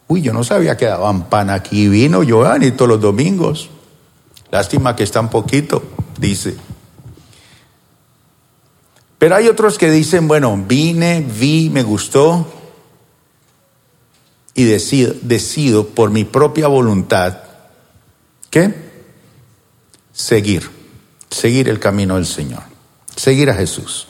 Uy, 0.07 0.21
yo 0.21 0.33
no 0.33 0.43
sabía 0.43 0.75
que 0.75 0.85
daban 0.85 1.29
pan 1.29 1.49
aquí 1.49 1.87
vino, 1.87 2.23
y 2.23 2.71
todos 2.71 2.89
los 2.89 3.01
domingos. 3.01 3.69
Lástima 4.51 4.95
que 4.95 5.03
está 5.03 5.19
un 5.19 5.29
poquito, 5.29 5.83
dice. 6.19 6.55
Pero 9.19 9.35
hay 9.35 9.47
otros 9.47 9.77
que 9.77 9.91
dicen, 9.91 10.27
bueno, 10.27 10.57
vine, 10.67 11.21
vi, 11.21 11.69
me 11.69 11.83
gustó 11.83 12.58
y 14.59 14.65
decido, 14.65 15.13
decido 15.21 15.87
por 15.87 16.09
mi 16.09 16.25
propia 16.25 16.67
voluntad, 16.67 17.37
¿qué? 18.49 18.73
Seguir, 20.11 20.69
seguir 21.29 21.69
el 21.69 21.79
camino 21.79 22.15
del 22.15 22.25
Señor, 22.25 22.63
seguir 23.15 23.49
a 23.49 23.53
Jesús. 23.53 24.09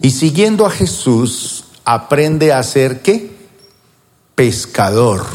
Y 0.00 0.12
siguiendo 0.12 0.64
a 0.64 0.70
Jesús, 0.70 1.64
aprende 1.84 2.52
a 2.52 2.60
hacer 2.60 3.02
qué? 3.02 3.34
pescador, 4.36 5.26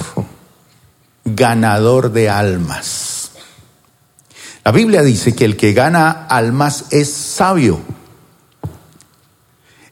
ganador 1.25 2.13
de 2.13 2.29
almas. 2.29 3.31
La 4.63 4.71
Biblia 4.71 5.03
dice 5.03 5.35
que 5.35 5.43
el 5.43 5.57
que 5.57 5.73
gana 5.73 6.27
almas 6.29 6.85
es 6.91 7.11
sabio. 7.11 7.81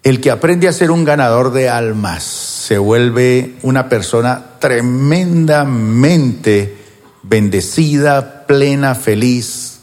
El 0.04 0.22
que 0.22 0.32
aprende 0.32 0.70
a 0.70 0.74
ser 0.74 0.90
un 0.90 1.04
ganador 1.04 1.52
de 1.52 1.68
almas 1.68 2.47
se 2.68 2.78
vuelve 2.80 3.56
una 3.62 3.88
persona 3.88 4.44
tremendamente 4.60 6.78
bendecida, 7.24 8.46
plena, 8.46 8.94
feliz, 8.94 9.80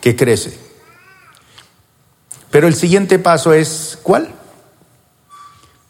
que 0.00 0.16
crece. 0.16 0.58
Pero 2.50 2.66
el 2.66 2.74
siguiente 2.74 3.18
paso 3.18 3.52
es, 3.52 3.98
¿cuál? 4.02 4.30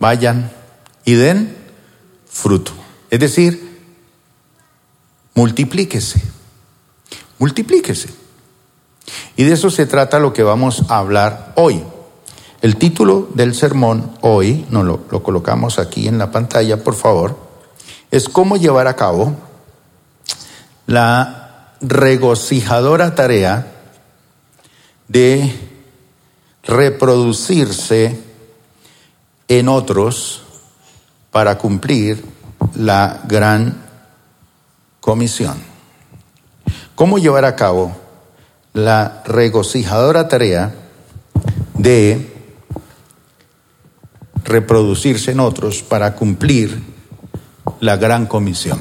Vayan 0.00 0.50
y 1.05 1.14
den 1.14 1.57
fruto. 2.29 2.73
Es 3.09 3.21
decir, 3.21 3.79
multiplíquese, 5.35 6.21
multiplíquese. 7.38 8.09
Y 9.37 9.45
de 9.45 9.52
eso 9.52 9.71
se 9.71 9.87
trata 9.87 10.19
lo 10.19 10.33
que 10.33 10.43
vamos 10.43 10.83
a 10.88 10.99
hablar 10.99 11.52
hoy. 11.55 11.81
El 12.62 12.76
título 12.76 13.28
del 13.35 13.57
sermón 13.57 14.12
hoy, 14.21 14.64
nos 14.71 14.85
lo, 14.85 15.00
lo 15.11 15.21
colocamos 15.25 15.81
aquí 15.81 16.07
en 16.07 16.16
la 16.16 16.31
pantalla, 16.31 16.85
por 16.85 16.95
favor, 16.95 17.37
es 18.12 18.28
cómo 18.28 18.57
llevar 18.57 18.87
a 18.87 18.95
cabo 18.95 19.35
la 20.87 21.73
regocijadora 21.81 23.16
tarea 23.16 23.66
de 25.09 25.52
reproducirse 26.62 28.23
en 29.49 29.69
otros 29.69 30.45
para 31.33 31.59
cumplir 31.59 32.25
la 32.76 33.23
gran 33.25 33.83
comisión. 35.00 35.57
¿Cómo 36.95 37.19
llevar 37.19 37.45
a 37.45 37.57
cabo 37.57 37.90
la 38.73 39.25
regocijadora 39.26 40.28
tarea 40.28 40.73
de 41.75 42.32
reproducirse 44.45 45.33
en 45.33 45.41
otros 45.41 45.83
para 45.83 46.15
cumplir 46.15 46.83
la 47.81 47.97
gran 47.97 48.27
comisión? 48.27 48.81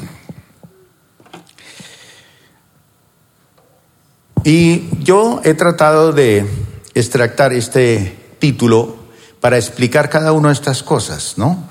Y 4.43 4.89
yo 5.03 5.41
he 5.43 5.53
tratado 5.53 6.13
de 6.13 6.47
extractar 6.95 7.53
este 7.53 8.35
título 8.39 8.97
para 9.39 9.57
explicar 9.57 10.09
cada 10.09 10.31
una 10.31 10.49
de 10.49 10.53
estas 10.53 10.81
cosas, 10.81 11.37
¿no? 11.37 11.69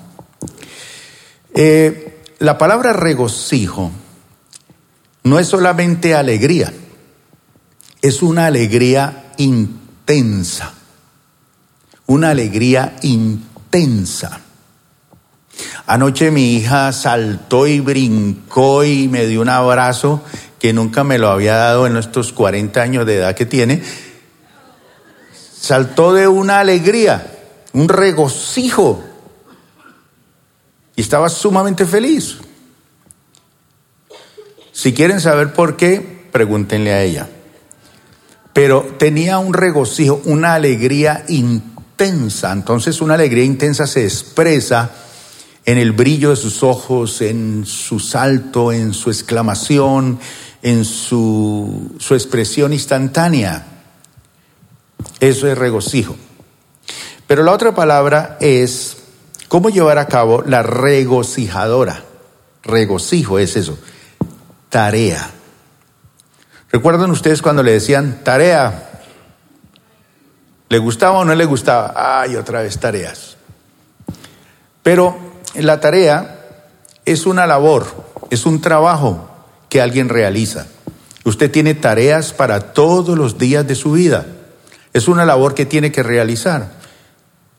Eh, 1.54 2.22
la 2.38 2.58
palabra 2.58 2.92
regocijo 2.92 3.90
no 5.24 5.38
es 5.38 5.48
solamente 5.48 6.14
alegría, 6.14 6.72
es 8.02 8.22
una 8.22 8.46
alegría 8.46 9.32
intensa, 9.36 10.72
una 12.06 12.30
alegría 12.30 12.96
intensa. 13.02 13.49
Anoche 15.86 16.30
mi 16.30 16.54
hija 16.54 16.92
saltó 16.92 17.66
y 17.66 17.80
brincó 17.80 18.84
y 18.84 19.08
me 19.08 19.26
dio 19.26 19.40
un 19.40 19.48
abrazo 19.48 20.22
que 20.58 20.72
nunca 20.72 21.04
me 21.04 21.18
lo 21.18 21.30
había 21.30 21.56
dado 21.56 21.86
en 21.86 21.96
estos 21.96 22.32
40 22.32 22.80
años 22.80 23.06
de 23.06 23.16
edad 23.16 23.34
que 23.34 23.46
tiene. 23.46 23.82
Saltó 25.58 26.12
de 26.12 26.28
una 26.28 26.60
alegría, 26.60 27.26
un 27.72 27.88
regocijo 27.88 29.02
y 30.96 31.00
estaba 31.00 31.28
sumamente 31.28 31.86
feliz. 31.86 32.38
Si 34.72 34.94
quieren 34.94 35.20
saber 35.20 35.52
por 35.52 35.76
qué, 35.76 36.28
pregúntenle 36.30 36.92
a 36.92 37.02
ella. 37.02 37.28
Pero 38.52 38.96
tenía 38.98 39.38
un 39.38 39.54
regocijo, 39.54 40.20
una 40.24 40.54
alegría 40.54 41.24
intensa. 42.00 42.52
Entonces 42.52 43.00
una 43.00 43.14
alegría 43.14 43.44
intensa 43.44 43.86
se 43.86 44.04
expresa 44.04 44.90
en 45.66 45.76
el 45.76 45.92
brillo 45.92 46.30
de 46.30 46.36
sus 46.36 46.62
ojos, 46.62 47.20
en 47.20 47.66
su 47.66 48.00
salto, 48.00 48.72
en 48.72 48.94
su 48.94 49.10
exclamación, 49.10 50.18
en 50.62 50.84
su, 50.86 51.94
su 51.98 52.14
expresión 52.14 52.72
instantánea. 52.72 53.66
Eso 55.20 55.46
es 55.46 55.58
regocijo. 55.58 56.16
Pero 57.26 57.42
la 57.42 57.52
otra 57.52 57.74
palabra 57.74 58.38
es 58.40 58.96
cómo 59.48 59.68
llevar 59.68 59.98
a 59.98 60.06
cabo 60.06 60.42
la 60.42 60.62
regocijadora. 60.62 62.04
Regocijo 62.62 63.38
es 63.38 63.56
eso 63.56 63.78
tarea. 64.70 65.28
¿Recuerdan 66.70 67.10
ustedes 67.10 67.42
cuando 67.42 67.62
le 67.64 67.72
decían 67.72 68.20
tarea? 68.22 68.89
¿Le 70.70 70.78
gustaba 70.78 71.18
o 71.18 71.24
no 71.24 71.34
le 71.34 71.44
gustaba? 71.46 71.92
Ay, 71.96 72.36
otra 72.36 72.62
vez 72.62 72.78
tareas. 72.78 73.36
Pero 74.84 75.18
la 75.56 75.80
tarea 75.80 76.68
es 77.04 77.26
una 77.26 77.44
labor, 77.44 77.86
es 78.30 78.46
un 78.46 78.60
trabajo 78.60 79.28
que 79.68 79.80
alguien 79.80 80.08
realiza. 80.08 80.68
Usted 81.24 81.50
tiene 81.50 81.74
tareas 81.74 82.32
para 82.32 82.72
todos 82.72 83.18
los 83.18 83.36
días 83.36 83.66
de 83.66 83.74
su 83.74 83.90
vida. 83.92 84.26
Es 84.92 85.08
una 85.08 85.24
labor 85.24 85.54
que 85.54 85.66
tiene 85.66 85.90
que 85.90 86.04
realizar. 86.04 86.70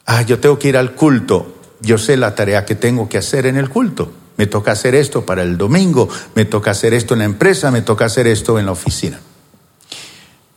Ah, 0.06 0.22
yo 0.22 0.40
tengo 0.40 0.58
que 0.58 0.70
ir 0.70 0.78
al 0.78 0.94
culto. 0.94 1.54
Yo 1.82 1.98
sé 1.98 2.16
la 2.16 2.34
tarea 2.34 2.64
que 2.64 2.76
tengo 2.76 3.10
que 3.10 3.18
hacer 3.18 3.46
en 3.46 3.58
el 3.58 3.70
culto. 3.70 4.10
Me 4.38 4.48
toca 4.48 4.72
hacer 4.72 4.96
esto 4.96 5.26
para 5.26 5.44
el 5.44 5.58
domingo, 5.58 6.08
me 6.34 6.46
toca 6.46 6.72
hacer 6.72 6.94
esto 6.94 7.14
en 7.14 7.20
la 7.20 7.26
empresa, 7.26 7.72
me 7.72 7.82
toca 7.82 8.06
hacer 8.06 8.26
esto 8.26 8.58
en 8.58 8.68
la 8.68 8.72
oficina. 8.72 9.20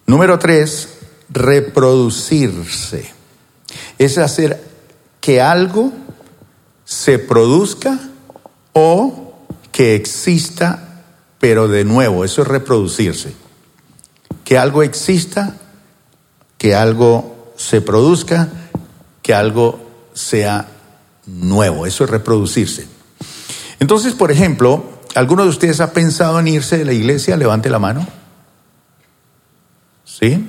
Número 0.06 0.38
tres, 0.38 0.93
reproducirse. 1.34 3.10
Es 3.98 4.18
hacer 4.18 4.62
que 5.20 5.40
algo 5.40 5.92
se 6.84 7.18
produzca 7.18 7.98
o 8.72 9.34
que 9.72 9.96
exista, 9.96 11.02
pero 11.38 11.68
de 11.68 11.84
nuevo, 11.84 12.24
eso 12.24 12.42
es 12.42 12.48
reproducirse. 12.48 13.34
Que 14.44 14.58
algo 14.58 14.82
exista, 14.82 15.56
que 16.56 16.74
algo 16.74 17.52
se 17.56 17.80
produzca, 17.80 18.48
que 19.22 19.34
algo 19.34 19.90
sea 20.12 20.68
nuevo, 21.26 21.86
eso 21.86 22.04
es 22.04 22.10
reproducirse. 22.10 22.86
Entonces, 23.80 24.14
por 24.14 24.30
ejemplo, 24.30 24.84
¿alguno 25.14 25.42
de 25.42 25.48
ustedes 25.48 25.80
ha 25.80 25.92
pensado 25.92 26.38
en 26.38 26.48
irse 26.48 26.78
de 26.78 26.84
la 26.84 26.92
iglesia? 26.92 27.36
Levante 27.36 27.70
la 27.70 27.78
mano. 27.78 28.06
¿Sí? 30.04 30.46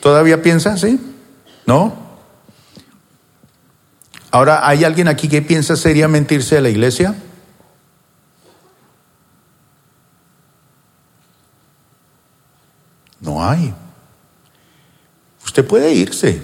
¿Todavía 0.00 0.42
piensa? 0.42 0.76
¿Sí? 0.76 1.00
¿No? 1.66 2.08
Ahora, 4.30 4.68
¿hay 4.68 4.84
alguien 4.84 5.08
aquí 5.08 5.28
que 5.28 5.42
piensa 5.42 5.76
seriamente 5.76 6.34
irse 6.34 6.56
de 6.56 6.60
la 6.60 6.68
iglesia? 6.68 7.14
No 13.20 13.44
hay. 13.44 13.74
Usted 15.44 15.66
puede 15.66 15.92
irse, 15.92 16.42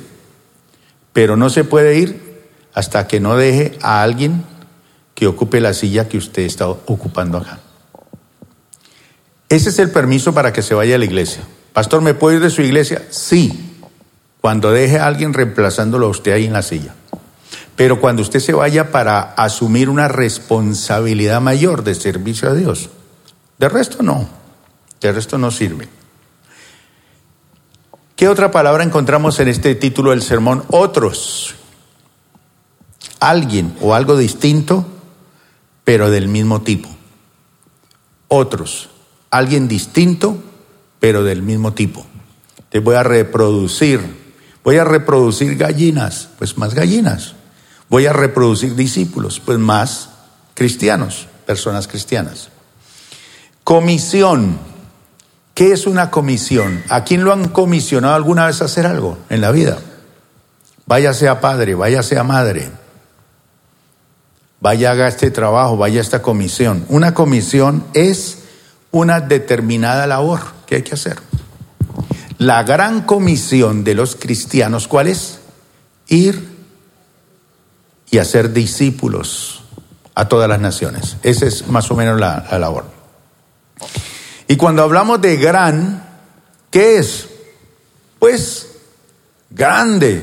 pero 1.12 1.36
no 1.36 1.50
se 1.50 1.64
puede 1.64 1.98
ir 1.98 2.50
hasta 2.72 3.06
que 3.06 3.20
no 3.20 3.36
deje 3.36 3.78
a 3.80 4.02
alguien 4.02 4.44
que 5.14 5.26
ocupe 5.26 5.60
la 5.60 5.74
silla 5.74 6.08
que 6.08 6.18
usted 6.18 6.42
está 6.42 6.68
ocupando 6.68 7.38
acá. 7.38 7.60
Ese 9.48 9.68
es 9.68 9.78
el 9.78 9.90
permiso 9.90 10.34
para 10.34 10.52
que 10.52 10.62
se 10.62 10.74
vaya 10.74 10.96
a 10.96 10.98
la 10.98 11.04
iglesia. 11.04 11.42
Pastor, 11.74 12.00
¿me 12.00 12.14
puedo 12.14 12.36
ir 12.36 12.42
de 12.42 12.48
su 12.48 12.62
iglesia? 12.62 13.02
Sí, 13.10 13.76
cuando 14.40 14.72
deje 14.72 14.98
a 14.98 15.06
alguien 15.06 15.34
reemplazándolo 15.34 16.06
a 16.06 16.08
usted 16.08 16.32
ahí 16.32 16.46
en 16.46 16.54
la 16.54 16.62
silla. 16.62 16.94
Pero 17.76 18.00
cuando 18.00 18.22
usted 18.22 18.40
se 18.40 18.54
vaya 18.54 18.90
para 18.90 19.20
asumir 19.20 19.90
una 19.90 20.08
responsabilidad 20.08 21.42
mayor 21.42 21.84
de 21.84 21.94
servicio 21.94 22.48
a 22.48 22.54
Dios. 22.54 22.88
De 23.58 23.68
resto 23.68 24.02
no, 24.02 24.26
de 25.02 25.12
resto 25.12 25.36
no 25.36 25.50
sirve. 25.50 25.86
¿Qué 28.16 28.28
otra 28.28 28.50
palabra 28.50 28.82
encontramos 28.82 29.38
en 29.40 29.48
este 29.48 29.74
título 29.74 30.12
del 30.12 30.22
sermón? 30.22 30.64
Otros. 30.68 31.56
Alguien 33.20 33.76
o 33.82 33.94
algo 33.94 34.16
distinto 34.16 34.86
pero 35.84 36.10
del 36.10 36.28
mismo 36.28 36.62
tipo. 36.62 36.88
Otros, 38.28 38.88
alguien 39.30 39.68
distinto, 39.68 40.38
pero 41.04 41.22
del 41.22 41.42
mismo 41.42 41.74
tipo. 41.74 42.06
Te 42.70 42.78
voy 42.78 42.94
a 42.94 43.02
reproducir. 43.02 44.00
Voy 44.64 44.78
a 44.78 44.84
reproducir 44.84 45.54
gallinas, 45.54 46.30
pues 46.38 46.56
más 46.56 46.72
gallinas. 46.72 47.34
Voy 47.90 48.06
a 48.06 48.14
reproducir 48.14 48.74
discípulos, 48.74 49.38
pues 49.38 49.58
más 49.58 50.08
cristianos, 50.54 51.28
personas 51.44 51.88
cristianas. 51.88 52.48
Comisión. 53.64 54.58
¿Qué 55.52 55.72
es 55.72 55.86
una 55.86 56.10
comisión? 56.10 56.82
¿A 56.88 57.04
quién 57.04 57.22
lo 57.22 57.34
han 57.34 57.50
comisionado 57.50 58.14
alguna 58.14 58.46
vez 58.46 58.62
a 58.62 58.64
hacer 58.64 58.86
algo 58.86 59.18
en 59.28 59.42
la 59.42 59.50
vida? 59.50 59.76
Vaya 60.86 61.12
sea 61.12 61.42
padre, 61.42 61.74
vaya 61.74 62.02
sea 62.02 62.24
madre 62.24 62.70
vaya 64.58 64.92
haga 64.92 65.08
este 65.08 65.30
trabajo, 65.30 65.76
vaya 65.76 66.00
esta 66.00 66.22
comisión. 66.22 66.86
Una 66.88 67.12
comisión 67.12 67.84
es 67.92 68.38
una 68.90 69.20
determinada 69.20 70.06
labor 70.06 70.53
que 70.66 70.76
hay 70.76 70.82
que 70.82 70.94
hacer. 70.94 71.18
La 72.38 72.62
gran 72.62 73.02
comisión 73.02 73.84
de 73.84 73.94
los 73.94 74.16
cristianos, 74.16 74.88
¿cuál 74.88 75.06
es? 75.06 75.40
ir 76.08 76.48
y 78.10 78.18
hacer 78.18 78.52
discípulos 78.52 79.62
a 80.14 80.28
todas 80.28 80.48
las 80.48 80.60
naciones. 80.60 81.16
Esa 81.22 81.46
es 81.46 81.66
más 81.68 81.90
o 81.90 81.96
menos 81.96 82.20
la 82.20 82.46
labor. 82.58 82.86
Y 84.46 84.56
cuando 84.56 84.82
hablamos 84.82 85.20
de 85.20 85.36
gran, 85.36 86.04
¿qué 86.70 86.98
es? 86.98 87.28
Pues 88.18 88.68
grande. 89.50 90.22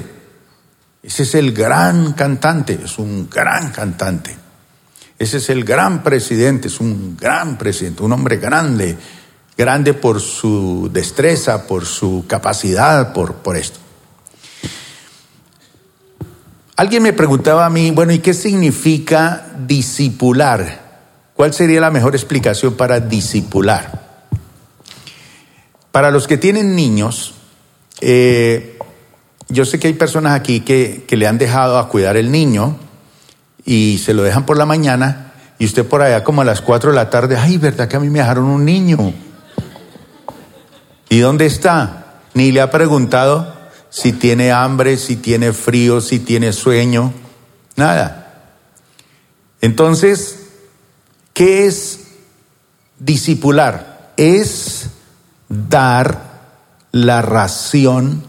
Ese 1.03 1.23
es 1.23 1.35
el 1.35 1.51
gran 1.51 2.13
cantante, 2.13 2.79
es 2.83 2.99
un 2.99 3.27
gran 3.29 3.71
cantante. 3.71 4.37
Ese 5.17 5.37
es 5.37 5.49
el 5.49 5.63
gran 5.63 6.03
presidente, 6.03 6.67
es 6.67 6.79
un 6.79 7.17
gran 7.17 7.57
presidente, 7.57 8.03
un 8.03 8.13
hombre 8.13 8.37
grande, 8.37 8.97
grande 9.61 9.93
por 9.93 10.19
su 10.19 10.89
destreza, 10.91 11.67
por 11.67 11.85
su 11.85 12.25
capacidad, 12.27 13.13
por, 13.13 13.35
por 13.35 13.57
esto. 13.57 13.77
Alguien 16.75 17.03
me 17.03 17.13
preguntaba 17.13 17.67
a 17.67 17.69
mí, 17.69 17.91
bueno, 17.91 18.11
¿y 18.11 18.17
qué 18.17 18.33
significa 18.33 19.51
disipular? 19.67 20.81
¿Cuál 21.35 21.53
sería 21.53 21.79
la 21.79 21.91
mejor 21.91 22.15
explicación 22.15 22.73
para 22.73 22.99
disipular? 22.99 24.01
Para 25.91 26.09
los 26.09 26.25
que 26.25 26.39
tienen 26.39 26.75
niños, 26.75 27.35
eh, 28.01 28.79
yo 29.47 29.63
sé 29.65 29.79
que 29.79 29.89
hay 29.89 29.93
personas 29.93 30.33
aquí 30.33 30.61
que, 30.61 31.05
que 31.07 31.17
le 31.17 31.27
han 31.27 31.37
dejado 31.37 31.77
a 31.77 31.87
cuidar 31.87 32.17
el 32.17 32.31
niño 32.31 32.77
y 33.63 33.99
se 33.99 34.15
lo 34.15 34.23
dejan 34.23 34.47
por 34.47 34.57
la 34.57 34.65
mañana 34.65 35.33
y 35.59 35.65
usted 35.65 35.85
por 35.85 36.01
allá 36.01 36.23
como 36.23 36.41
a 36.41 36.45
las 36.45 36.61
4 36.61 36.89
de 36.89 36.95
la 36.95 37.11
tarde, 37.11 37.37
ay, 37.37 37.59
¿verdad 37.59 37.87
que 37.87 37.95
a 37.95 37.99
mí 37.99 38.09
me 38.09 38.17
dejaron 38.17 38.45
un 38.45 38.65
niño? 38.65 39.13
¿Y 41.11 41.19
dónde 41.19 41.45
está? 41.45 42.05
Ni 42.33 42.53
le 42.53 42.61
ha 42.61 42.71
preguntado 42.71 43.53
si 43.89 44.13
tiene 44.13 44.53
hambre, 44.53 44.95
si 44.95 45.17
tiene 45.17 45.51
frío, 45.51 45.99
si 45.99 46.19
tiene 46.19 46.53
sueño, 46.53 47.11
nada. 47.75 48.45
Entonces, 49.59 50.47
¿qué 51.33 51.65
es 51.67 52.07
discipular? 52.97 54.13
Es 54.15 54.91
dar 55.49 56.39
la 56.93 57.21
ración 57.21 58.23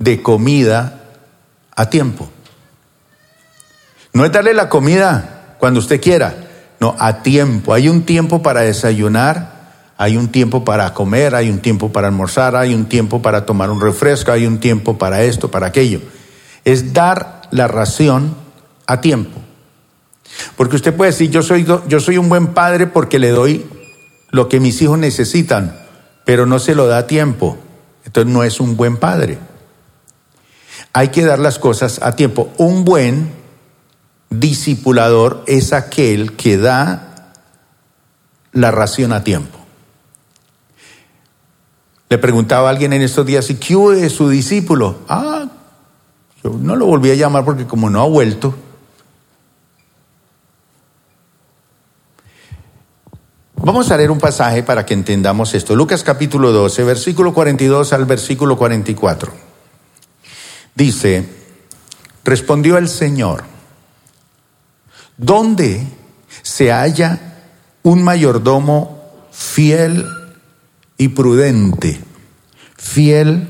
de 0.00 0.22
comida 0.22 1.04
a 1.76 1.88
tiempo. 1.88 2.28
No 4.12 4.24
es 4.24 4.32
darle 4.32 4.54
la 4.54 4.68
comida 4.68 5.54
cuando 5.60 5.78
usted 5.78 6.00
quiera, 6.00 6.34
no, 6.80 6.96
a 6.98 7.22
tiempo. 7.22 7.72
Hay 7.72 7.88
un 7.88 8.02
tiempo 8.02 8.42
para 8.42 8.62
desayunar, 8.62 9.53
hay 9.96 10.16
un 10.16 10.28
tiempo 10.28 10.64
para 10.64 10.92
comer, 10.92 11.34
hay 11.34 11.50
un 11.50 11.60
tiempo 11.60 11.92
para 11.92 12.08
almorzar, 12.08 12.56
hay 12.56 12.74
un 12.74 12.86
tiempo 12.86 13.22
para 13.22 13.46
tomar 13.46 13.70
un 13.70 13.80
refresco, 13.80 14.32
hay 14.32 14.46
un 14.46 14.58
tiempo 14.58 14.98
para 14.98 15.22
esto, 15.22 15.50
para 15.50 15.68
aquello. 15.68 16.00
Es 16.64 16.92
dar 16.92 17.42
la 17.50 17.68
ración 17.68 18.34
a 18.86 19.00
tiempo. 19.00 19.40
Porque 20.56 20.76
usted 20.76 20.94
puede 20.94 21.12
decir, 21.12 21.30
yo 21.30 21.42
soy, 21.42 21.64
yo 21.64 22.00
soy 22.00 22.18
un 22.18 22.28
buen 22.28 22.48
padre 22.48 22.86
porque 22.86 23.18
le 23.18 23.30
doy 23.30 23.66
lo 24.30 24.48
que 24.48 24.58
mis 24.58 24.82
hijos 24.82 24.98
necesitan, 24.98 25.78
pero 26.24 26.44
no 26.44 26.58
se 26.58 26.74
lo 26.74 26.88
da 26.88 26.98
a 26.98 27.06
tiempo. 27.06 27.56
Entonces 28.04 28.32
no 28.32 28.42
es 28.42 28.58
un 28.58 28.76
buen 28.76 28.96
padre. 28.96 29.38
Hay 30.92 31.08
que 31.08 31.24
dar 31.24 31.38
las 31.38 31.58
cosas 31.58 32.00
a 32.02 32.16
tiempo. 32.16 32.52
Un 32.56 32.84
buen 32.84 33.32
discipulador 34.30 35.44
es 35.46 35.72
aquel 35.72 36.32
que 36.32 36.56
da 36.56 37.32
la 38.52 38.70
ración 38.70 39.12
a 39.12 39.22
tiempo. 39.22 39.63
Le 42.14 42.18
preguntaba 42.18 42.68
a 42.68 42.70
alguien 42.70 42.92
en 42.92 43.02
estos 43.02 43.26
días, 43.26 43.50
¿y 43.50 43.56
qué 43.56 43.74
es 44.04 44.12
su 44.12 44.28
discípulo? 44.28 45.00
Ah, 45.08 45.48
yo 46.44 46.50
no 46.60 46.76
lo 46.76 46.86
volví 46.86 47.10
a 47.10 47.16
llamar 47.16 47.44
porque 47.44 47.66
como 47.66 47.90
no 47.90 48.00
ha 48.00 48.06
vuelto. 48.06 48.54
Vamos 53.56 53.90
a 53.90 53.96
leer 53.96 54.12
un 54.12 54.20
pasaje 54.20 54.62
para 54.62 54.86
que 54.86 54.94
entendamos 54.94 55.54
esto. 55.54 55.74
Lucas 55.74 56.04
capítulo 56.04 56.52
12, 56.52 56.84
versículo 56.84 57.34
42 57.34 57.92
al 57.92 58.04
versículo 58.04 58.56
44. 58.56 59.32
Dice, 60.76 61.28
respondió 62.22 62.78
el 62.78 62.88
Señor, 62.88 63.42
¿dónde 65.16 65.84
se 66.42 66.70
halla 66.70 67.18
un 67.82 68.04
mayordomo 68.04 69.02
fiel 69.32 70.06
y 71.04 71.08
prudente, 71.08 72.00
fiel 72.78 73.46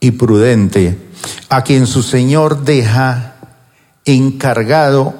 y 0.00 0.10
prudente, 0.10 0.98
a 1.48 1.62
quien 1.62 1.86
su 1.86 2.02
Señor 2.02 2.64
deja 2.64 3.36
encargado 4.04 5.14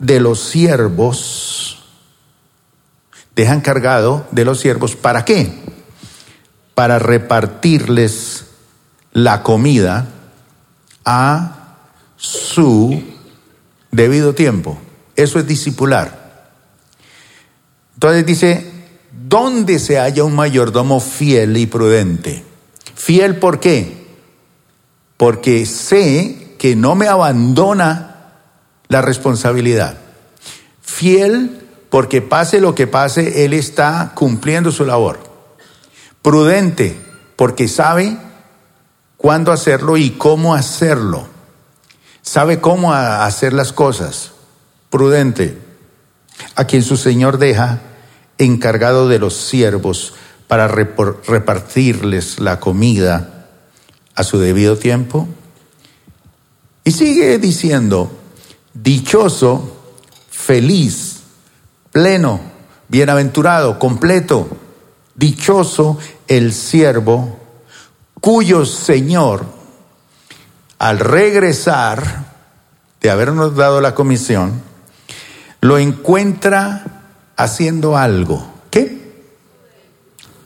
de 0.00 0.18
los 0.18 0.40
siervos, 0.40 1.84
deja 3.36 3.54
encargado 3.54 4.26
de 4.32 4.44
los 4.44 4.58
siervos, 4.58 4.96
¿para 4.96 5.24
qué? 5.24 5.52
Para 6.74 6.98
repartirles 6.98 8.46
la 9.12 9.44
comida 9.44 10.08
a 11.04 11.76
su 12.16 13.04
debido 13.92 14.34
tiempo. 14.34 14.80
Eso 15.14 15.38
es 15.38 15.46
discipular. 15.46 16.48
Entonces 17.94 18.26
dice, 18.26 18.73
¿Dónde 19.16 19.78
se 19.78 19.98
halla 19.98 20.24
un 20.24 20.34
mayordomo 20.34 20.98
fiel 20.98 21.56
y 21.56 21.66
prudente? 21.66 22.44
Fiel 22.94 23.36
¿por 23.36 23.60
qué? 23.60 24.06
Porque 25.16 25.66
sé 25.66 26.54
que 26.58 26.74
no 26.74 26.94
me 26.94 27.06
abandona 27.06 28.32
la 28.88 29.02
responsabilidad. 29.02 29.98
Fiel 30.80 31.60
porque 31.90 32.22
pase 32.22 32.60
lo 32.60 32.74
que 32.74 32.88
pase, 32.88 33.44
Él 33.44 33.52
está 33.52 34.12
cumpliendo 34.16 34.72
su 34.72 34.84
labor. 34.84 35.20
Prudente 36.22 36.98
porque 37.36 37.68
sabe 37.68 38.16
cuándo 39.16 39.52
hacerlo 39.52 39.96
y 39.96 40.10
cómo 40.10 40.54
hacerlo. 40.54 41.28
Sabe 42.20 42.60
cómo 42.60 42.92
hacer 42.92 43.52
las 43.52 43.72
cosas. 43.72 44.32
Prudente. 44.90 45.56
A 46.56 46.64
quien 46.64 46.82
su 46.82 46.96
Señor 46.96 47.38
deja 47.38 47.80
encargado 48.38 49.08
de 49.08 49.18
los 49.18 49.36
siervos 49.36 50.14
para 50.48 50.68
repartirles 50.68 52.40
la 52.40 52.60
comida 52.60 53.48
a 54.14 54.24
su 54.24 54.38
debido 54.38 54.76
tiempo? 54.76 55.28
Y 56.84 56.92
sigue 56.92 57.38
diciendo, 57.38 58.10
dichoso, 58.74 59.76
feliz, 60.30 61.20
pleno, 61.92 62.40
bienaventurado, 62.88 63.78
completo, 63.78 64.48
dichoso 65.14 65.98
el 66.28 66.52
siervo 66.52 67.40
cuyo 68.24 68.64
Señor, 68.64 69.44
al 70.78 70.98
regresar 70.98 72.24
de 73.02 73.10
habernos 73.10 73.54
dado 73.54 73.82
la 73.82 73.94
comisión, 73.94 74.62
lo 75.60 75.76
encuentra 75.76 76.93
haciendo 77.36 77.96
algo. 77.96 78.46
¿Qué? 78.70 79.12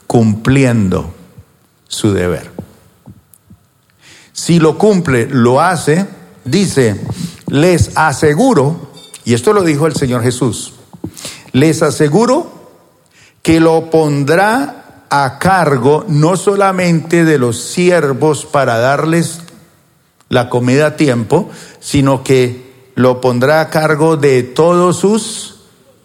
Cumpliendo 0.06 1.14
su 1.86 2.12
deber. 2.12 2.50
Si 4.32 4.60
lo 4.60 4.78
cumple, 4.78 5.26
lo 5.26 5.60
hace, 5.60 6.06
dice, 6.44 7.00
les 7.48 7.96
aseguro, 7.96 8.92
y 9.24 9.34
esto 9.34 9.52
lo 9.52 9.62
dijo 9.62 9.86
el 9.86 9.94
Señor 9.94 10.22
Jesús, 10.22 10.74
les 11.52 11.82
aseguro 11.82 12.70
que 13.42 13.60
lo 13.60 13.90
pondrá 13.90 15.04
a 15.10 15.38
cargo 15.38 16.04
no 16.08 16.36
solamente 16.36 17.24
de 17.24 17.38
los 17.38 17.60
siervos 17.60 18.44
para 18.44 18.78
darles 18.78 19.40
la 20.28 20.50
comida 20.50 20.86
a 20.86 20.96
tiempo, 20.96 21.50
sino 21.80 22.22
que 22.22 22.92
lo 22.94 23.20
pondrá 23.20 23.60
a 23.60 23.70
cargo 23.70 24.16
de 24.16 24.42
todos 24.42 24.98
sus 24.98 25.57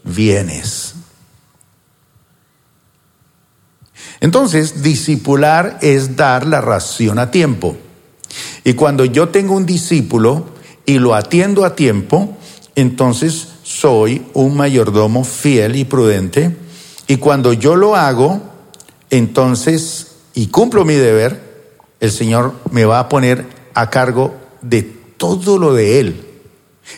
vienes. 0.04 0.96
Entonces, 4.20 4.84
discipular 4.84 5.80
es 5.82 6.16
dar 6.16 6.48
la 6.48 6.62
ración 6.62 7.20
a 7.20 7.30
tiempo. 7.30 7.76
Y 8.64 8.74
cuando 8.74 9.06
yo 9.06 9.30
tengo 9.30 9.56
un 9.56 9.66
discípulo 9.66 10.46
y 10.86 11.00
lo 11.00 11.14
atiendo 11.14 11.66
a 11.66 11.76
tiempo, 11.76 12.38
entonces 12.76 13.50
soy 13.64 14.26
un 14.34 14.56
mayordomo 14.56 15.24
fiel 15.24 15.76
y 15.76 15.86
prudente. 15.86 16.56
Y 17.08 17.18
cuando 17.18 17.54
yo 17.54 17.76
lo 17.76 17.96
hago, 17.96 18.42
entonces, 19.10 20.16
y 20.34 20.48
cumplo 20.48 20.86
mi 20.86 20.96
deber, 20.96 21.70
el 22.00 22.12
Señor 22.12 22.54
me 22.72 22.86
va 22.86 23.00
a 23.00 23.10
poner 23.10 23.46
a 23.74 23.90
cargo 23.90 24.34
de 24.62 24.84
todo 25.18 25.58
lo 25.58 25.74
de 25.74 26.00
Él. 26.00 26.33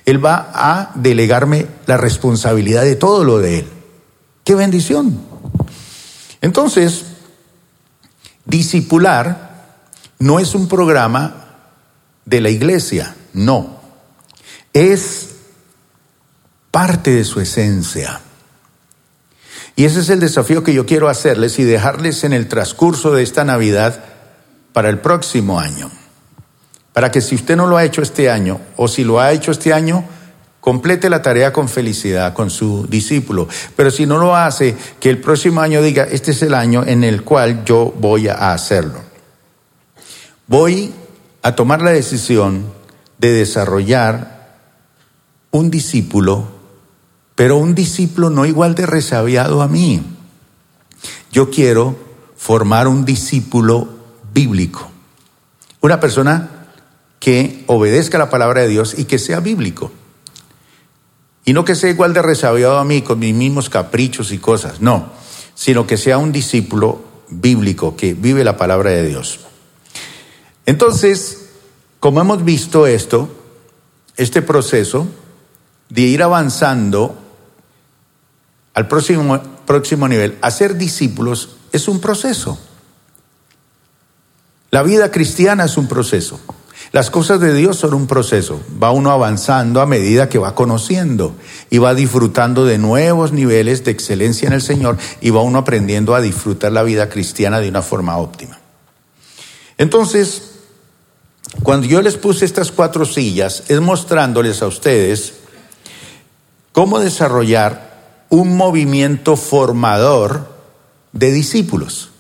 Él 0.06 0.24
va 0.24 0.52
a 0.54 0.91
delegarme 0.95 1.67
la 1.86 1.98
responsabilidad 1.98 2.84
de 2.84 2.95
todo 2.95 3.24
lo 3.24 3.39
de 3.39 3.60
Él. 3.60 3.67
¡Qué 4.43 4.56
bendición! 4.56 5.19
Entonces, 6.41 7.06
discipular 8.45 9.80
no 10.19 10.39
es 10.39 10.56
un 10.56 10.67
programa 10.67 11.45
de 12.26 12.41
la 12.41 12.50
iglesia, 12.50 13.15
no. 13.34 13.80
Es 14.74 15.30
parte 16.71 17.12
de 17.12 17.24
su 17.24 17.39
esencia. 17.39 18.21
Y 19.76 19.86
ese 19.86 20.00
es 20.00 20.10
el 20.10 20.19
desafío 20.19 20.63
que 20.63 20.74
yo 20.74 20.86
quiero 20.86 21.10
hacerles 21.10 21.60
y 21.60 21.63
dejarles 21.63 22.24
en 22.24 22.34
el 22.34 22.48
transcurso 22.48 23.13
de 23.13 23.24
esta 23.24 23.43
Navidad 23.43 24.04
para 24.71 24.89
el 24.89 25.00
próximo 25.00 25.60
año. 25.60 25.89
Para 26.95 27.12
que 27.12 27.19
si 27.19 27.36
usted 27.36 27.58
no 27.58 27.67
lo 27.67 27.75
ha 27.75 27.84
hecho 27.84 28.01
este 28.01 28.29
año 28.29 28.62
o 28.77 28.88
si 28.88 29.03
lo 29.03 29.19
ha 29.19 29.34
hecho 29.34 29.51
este 29.51 29.73
año, 29.73 30.05
complete 30.62 31.10
la 31.10 31.21
tarea 31.21 31.51
con 31.51 31.67
felicidad 31.67 32.31
con 32.34 32.49
su 32.49 32.88
discípulo. 32.88 33.49
Pero 33.75 33.91
si 33.91 34.05
no 34.05 34.17
lo 34.17 34.34
hace, 34.34 34.77
que 35.01 35.10
el 35.10 35.19
próximo 35.19 35.60
año 35.60 35.81
diga, 35.81 36.05
este 36.05 36.31
es 36.31 36.41
el 36.41 36.53
año 36.53 36.86
en 36.88 37.03
el 37.03 37.23
cual 37.23 37.65
yo 37.65 37.93
voy 37.99 38.29
a 38.29 38.53
hacerlo. 38.53 39.01
Voy 40.47 40.93
a 41.41 41.53
tomar 41.53 41.81
la 41.81 41.91
decisión 41.91 42.63
de 43.17 43.34
desarrollar 43.34 44.55
un 45.51 45.69
discípulo, 45.69 46.47
pero 47.36 47.58
un 47.58 47.75
discípulo 47.75 48.29
no 48.29 48.45
igual 48.45 48.73
de 48.73 48.86
resabiado 48.86 49.62
a 49.62 49.67
mí. 49.67 50.01
Yo 51.29 51.49
quiero 51.49 51.97
formar 52.38 52.88
un 52.88 53.03
discípulo 53.03 53.89
bíblico. 54.34 54.89
Una 55.81 55.99
persona 55.99 56.54
que 57.25 57.63
obedezca 57.65 58.19
la 58.19 58.29
palabra 58.29 58.61
de 58.61 58.67
Dios 58.67 58.93
y 58.99 59.05
que 59.05 59.17
sea 59.17 59.39
bíblico. 59.39 59.91
Y 61.43 61.53
no 61.53 61.65
que 61.65 61.73
sea 61.73 61.89
igual 61.89 62.13
de 62.13 62.21
resabiado 62.21 62.77
a 62.77 62.85
mí 62.85 63.01
con 63.01 63.17
mis 63.17 63.33
mismos 63.33 63.67
caprichos 63.67 64.31
y 64.31 64.38
cosas, 64.38 64.79
no, 64.79 65.11
sino 65.55 65.88
que 65.88 65.97
sea 65.97 66.19
un 66.19 66.31
discípulo 66.31 67.03
bíblico 67.29 67.95
que 67.95 68.13
vive 68.13 68.43
la 68.43 68.57
palabra 68.57 68.91
de 68.91 69.07
Dios. 69.07 69.39
Entonces, 70.67 71.47
como 71.99 72.21
hemos 72.21 72.45
visto 72.45 72.85
esto, 72.85 73.27
este 74.17 74.43
proceso 74.43 75.07
de 75.89 76.01
ir 76.01 76.21
avanzando 76.21 77.17
al 78.75 78.88
próximo, 78.88 79.41
próximo 79.65 80.07
nivel, 80.07 80.38
hacer 80.43 80.77
discípulos 80.77 81.57
es 81.71 81.88
un 81.88 81.99
proceso. 81.99 82.59
La 84.69 84.83
vida 84.83 85.09
cristiana 85.09 85.65
es 85.65 85.75
un 85.75 85.88
proceso. 85.88 86.39
Las 86.95 87.10
cosas 87.10 87.41
de 87.41 87.53
Dios 87.53 87.75
son 87.75 87.93
un 87.93 88.08
proceso. 88.08 88.62
Va 88.81 88.91
uno 88.91 89.12
avanzando 89.12 89.81
a 89.81 89.86
medida 89.86 90.29
que 90.29 90.38
va 90.38 90.55
conociendo 90.55 91.36
y 91.69 91.77
va 91.77 91.93
disfrutando 91.93 92.63
de 92.63 92.77
nuevos 92.77 93.34
niveles 93.34 93.84
de 93.84 93.91
excelencia 93.91 94.47
en 94.47 94.53
el 94.53 94.62
Señor 94.62 94.97
y 95.19 95.29
va 95.29 95.41
uno 95.41 95.58
aprendiendo 95.60 96.15
a 96.15 96.21
disfrutar 96.21 96.71
la 96.71 96.84
vida 96.84 97.10
cristiana 97.10 97.60
de 97.60 97.67
una 97.67 97.81
forma 97.81 98.15
óptima. 98.17 98.62
Entonces, 99.77 100.51
cuando 101.63 101.86
yo 101.86 102.01
les 102.01 102.15
puse 102.15 102.45
estas 102.45 102.71
cuatro 102.71 103.03
sillas, 103.03 103.63
es 103.67 103.81
mostrándoles 103.81 104.62
a 104.62 104.67
ustedes 104.67 105.34
cómo 106.71 107.01
desarrollar 107.01 108.23
un 108.29 108.55
movimiento 108.55 109.36
formador 109.36 110.47
de 111.12 111.34
discípulos. 111.34 112.12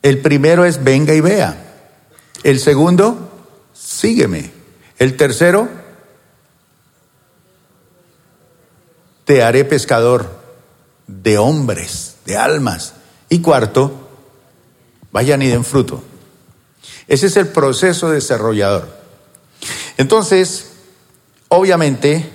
El 0.00 0.22
primero 0.22 0.64
es 0.64 0.82
venga 0.82 1.12
y 1.12 1.20
vea. 1.20 1.71
El 2.42 2.60
segundo, 2.60 3.30
sígueme. 3.72 4.50
El 4.98 5.16
tercero, 5.16 5.68
te 9.24 9.42
haré 9.42 9.64
pescador 9.64 10.28
de 11.06 11.38
hombres, 11.38 12.16
de 12.24 12.36
almas. 12.36 12.94
Y 13.28 13.40
cuarto, 13.40 14.08
vayan 15.10 15.42
y 15.42 15.48
den 15.48 15.64
fruto. 15.64 16.02
Ese 17.08 17.26
es 17.26 17.36
el 17.36 17.48
proceso 17.48 18.10
desarrollador. 18.10 18.88
Entonces, 19.96 20.72
obviamente, 21.48 22.30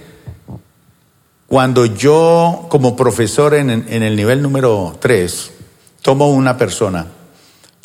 cuando 1.47 1.85
yo 1.85 2.67
como 2.69 2.95
profesor 2.95 3.53
en, 3.55 3.69
el 3.69 4.15
nivel 4.15 4.41
número 4.41 4.95
3 4.99 5.51
tomo 6.01 6.29
una 6.29 6.57
persona, 6.57 7.07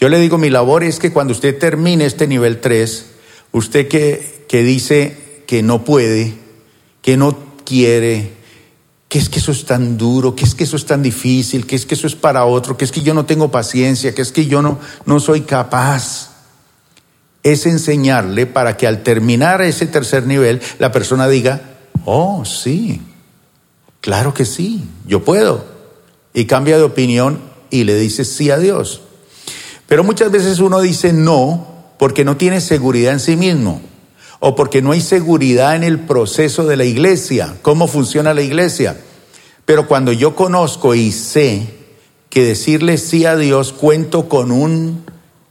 yo 0.03 0.09
le 0.09 0.19
digo, 0.19 0.37
mi 0.37 0.51
labor 0.51 0.83
es 0.83 0.99
que 0.99 1.13
cuando 1.13 1.33
usted 1.33 1.57
termine 1.57 2.07
este 2.07 2.27
nivel 2.27 2.61
3, 2.61 3.07
usted 3.53 3.87
que, 3.87 4.45
que 4.49 4.65
dice 4.65 5.45
que 5.47 5.63
no 5.63 5.85
puede, 5.85 6.35
que 7.03 7.17
no 7.17 7.39
quiere, 7.65 8.33
que 9.09 9.21
es 9.21 9.29
que 9.29 9.39
eso 9.39 9.53
es 9.53 9.65
tan 9.65 9.97
duro, 9.99 10.35
que 10.35 10.45
es 10.45 10.57
que 10.57 10.65
eso 10.65 10.75
es 10.75 10.87
tan 10.87 11.05
difícil, 11.05 11.69
que 11.69 11.77
es 11.77 11.87
que 11.87 11.95
eso 11.95 12.09
es 12.09 12.17
para 12.17 12.47
otro, 12.47 12.77
que 12.77 12.85
es 12.85 12.91
que 12.91 13.03
yo 13.03 13.15
no 13.15 13.27
tengo 13.27 13.53
paciencia, 13.53 14.13
que 14.13 14.23
es 14.23 14.33
que 14.33 14.47
yo 14.47 14.61
no, 14.61 14.81
no 15.07 15.21
soy 15.21 15.43
capaz. 15.43 16.33
Es 17.45 17.65
enseñarle 17.67 18.47
para 18.47 18.77
que 18.77 18.89
al 18.89 19.05
terminar 19.05 19.63
ese 19.63 19.87
tercer 19.87 20.27
nivel 20.27 20.61
la 20.81 20.91
persona 20.91 21.29
diga, 21.29 21.77
oh, 22.05 22.45
sí, 22.45 23.01
claro 24.01 24.35
que 24.35 24.47
sí, 24.47 24.83
yo 25.07 25.25
puedo. 25.25 25.65
Y 26.35 26.47
cambia 26.47 26.77
de 26.77 26.83
opinión 26.83 27.41
y 27.71 27.85
le 27.85 27.95
dice 27.95 28.25
sí 28.25 28.51
a 28.51 28.59
Dios. 28.59 29.03
Pero 29.93 30.05
muchas 30.05 30.31
veces 30.31 30.59
uno 30.61 30.81
dice 30.81 31.13
no 31.13 31.67
porque 31.99 32.25
no 32.25 32.39
tiene 32.39 32.63
seguridad 32.63 33.13
en 33.13 33.21
sí 33.21 33.37
mismo 33.37 33.83
o 34.41 34.55
porque 34.55 34.81
no 34.81 34.93
hay 34.93 35.03
seguridad 35.03 35.77
en 35.77 35.83
el 35.83 35.99
proceso 36.01 36.65
de 36.65 36.79
la 36.79 36.87
iglesia, 36.87 37.57
cómo 37.61 37.87
funciona 37.87 38.33
la 38.33 38.41
iglesia. 38.41 38.97
Pero 39.67 39.87
cuando 39.87 40.11
yo 40.11 40.35
conozco 40.35 40.95
y 40.95 41.13
sé 41.13 41.75
que 42.31 42.43
decirle 42.43 42.97
sí 42.97 43.27
a 43.27 43.37
Dios 43.37 43.75
cuento 43.75 44.31
con 44.31 44.51
un 44.51 45.05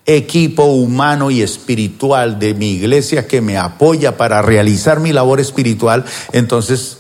equipo 0.08 0.63
humano 0.63 1.30
y 1.30 1.43
espiritual 1.43 2.39
de 2.39 2.56
mi 2.56 2.71
iglesia 2.71 3.27
que 3.27 3.41
me 3.41 3.60
apoya 3.60 4.17
para 4.17 4.41
realizar 4.41 4.99
mi 4.99 5.13
labor 5.13 5.39
espiritual, 5.39 6.04
entonces, 6.32 6.97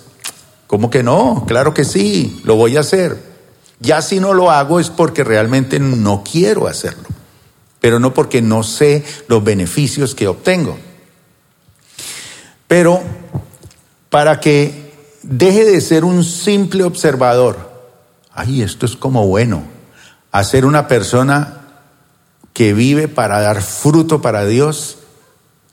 ¿cómo 0.67 0.91
que 0.91 1.01
no? 1.01 1.45
Claro 1.47 1.73
que 1.73 1.85
sí, 1.85 2.39
lo 2.43 2.55
voy 2.55 2.77
a 2.77 2.81
hacer. 2.81 3.17
Ya 3.79 4.03
si 4.03 4.19
no 4.19 4.35
lo 4.35 4.51
hago 4.51 4.79
es 4.79 4.91
porque 4.91 5.23
realmente 5.23 5.79
no 5.79 6.23
quiero 6.23 6.67
hacerlo 6.67 7.20
pero 7.81 7.99
no 7.99 8.13
porque 8.13 8.41
no 8.41 8.63
sé 8.63 9.03
los 9.27 9.43
beneficios 9.43 10.15
que 10.15 10.27
obtengo. 10.27 10.77
Pero 12.67 13.01
para 14.09 14.39
que 14.39 14.93
deje 15.23 15.65
de 15.65 15.81
ser 15.81 16.05
un 16.05 16.23
simple 16.23 16.83
observador, 16.83 17.71
ay, 18.31 18.61
esto 18.61 18.85
es 18.85 18.95
como 18.95 19.27
bueno, 19.27 19.63
a 20.31 20.43
ser 20.43 20.65
una 20.65 20.87
persona 20.87 21.57
que 22.53 22.73
vive 22.73 23.07
para 23.07 23.41
dar 23.41 23.63
fruto 23.63 24.21
para 24.21 24.45
Dios, 24.45 24.99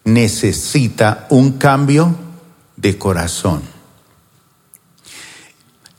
necesita 0.04 1.26
un 1.28 1.52
cambio 1.52 2.16
de 2.76 2.96
corazón. 2.96 3.60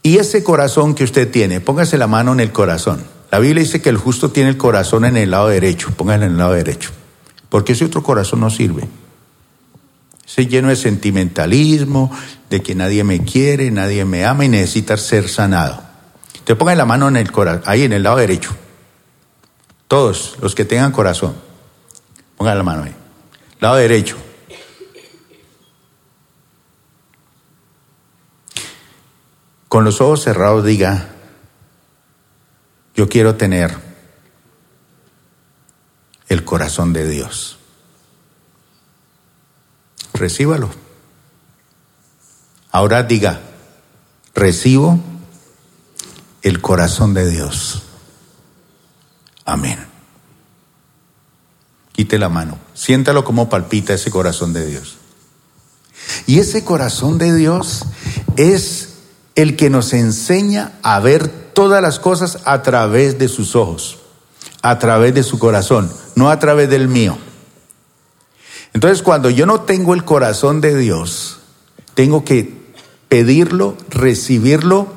Y 0.01 0.17
ese 0.17 0.43
corazón 0.43 0.95
que 0.95 1.03
usted 1.03 1.29
tiene, 1.29 1.61
póngase 1.61 1.99
la 1.99 2.07
mano 2.07 2.33
en 2.33 2.39
el 2.39 2.51
corazón. 2.51 3.18
La 3.31 3.39
Biblia 3.39 3.63
dice 3.63 3.81
que 3.81 3.89
el 3.89 3.97
justo 3.97 4.31
tiene 4.31 4.49
el 4.49 4.57
corazón 4.57 5.05
en 5.05 5.15
el 5.15 5.31
lado 5.31 5.49
derecho, 5.49 5.91
pónganlo 5.91 6.25
en 6.25 6.31
el 6.31 6.37
lado 6.37 6.53
derecho, 6.53 6.91
porque 7.49 7.73
ese 7.73 7.85
otro 7.85 8.01
corazón 8.01 8.39
no 8.39 8.49
sirve. 8.49 8.87
Se 10.25 10.47
lleno 10.47 10.69
de 10.69 10.75
sentimentalismo, 10.75 12.11
de 12.49 12.61
que 12.61 12.75
nadie 12.75 13.03
me 13.03 13.23
quiere, 13.23 13.69
nadie 13.71 14.05
me 14.05 14.25
ama 14.25 14.45
y 14.45 14.49
necesita 14.49 14.97
ser 14.97 15.29
sanado. 15.29 15.81
Te 16.43 16.55
pongan 16.55 16.77
la 16.77 16.85
mano 16.85 17.07
en 17.07 17.17
el 17.17 17.31
corazón, 17.31 17.63
ahí 17.65 17.83
en 17.83 17.93
el 17.93 18.03
lado 18.03 18.17
derecho. 18.17 18.55
Todos 19.87 20.37
los 20.41 20.55
que 20.55 20.65
tengan 20.65 20.91
corazón, 20.91 21.35
pongan 22.37 22.57
la 22.57 22.63
mano 22.63 22.83
ahí. 22.83 22.95
Lado 23.59 23.75
derecho. 23.75 24.17
Con 29.67 29.83
los 29.83 30.01
ojos 30.01 30.23
cerrados 30.23 30.65
diga, 30.65 31.09
yo 32.99 33.07
quiero 33.07 33.35
tener 33.35 33.73
el 36.27 36.43
corazón 36.43 36.91
de 36.91 37.07
Dios. 37.07 37.57
Recíbalo. 40.11 40.69
Ahora 42.73 43.03
diga, 43.03 43.39
recibo 44.35 44.99
el 46.41 46.59
corazón 46.59 47.13
de 47.13 47.29
Dios. 47.29 47.83
Amén. 49.45 49.79
Quite 51.93 52.19
la 52.19 52.27
mano. 52.27 52.57
Siéntalo 52.73 53.23
como 53.23 53.47
palpita 53.47 53.93
ese 53.93 54.11
corazón 54.11 54.51
de 54.51 54.65
Dios. 54.65 54.97
Y 56.27 56.39
ese 56.39 56.65
corazón 56.65 57.17
de 57.17 57.33
Dios 57.33 57.85
es 58.35 58.88
el 59.41 59.55
que 59.55 59.69
nos 59.69 59.93
enseña 59.93 60.73
a 60.83 60.99
ver 60.99 61.29
todas 61.29 61.81
las 61.81 61.97
cosas 61.97 62.39
a 62.43 62.61
través 62.61 63.17
de 63.19 63.29
sus 63.29 63.55
ojos, 63.55 63.99
a 64.61 64.79
través 64.79 65.13
de 65.13 65.23
su 65.23 65.39
corazón, 65.39 65.89
no 66.15 66.29
a 66.29 66.39
través 66.39 66.69
del 66.69 66.89
mío. 66.89 67.17
Entonces, 68.73 69.01
cuando 69.01 69.29
yo 69.29 69.45
no 69.45 69.61
tengo 69.61 69.93
el 69.93 70.03
corazón 70.03 70.59
de 70.59 70.75
Dios, 70.75 71.39
tengo 71.93 72.25
que 72.25 72.53
pedirlo, 73.07 73.77
recibirlo 73.89 74.87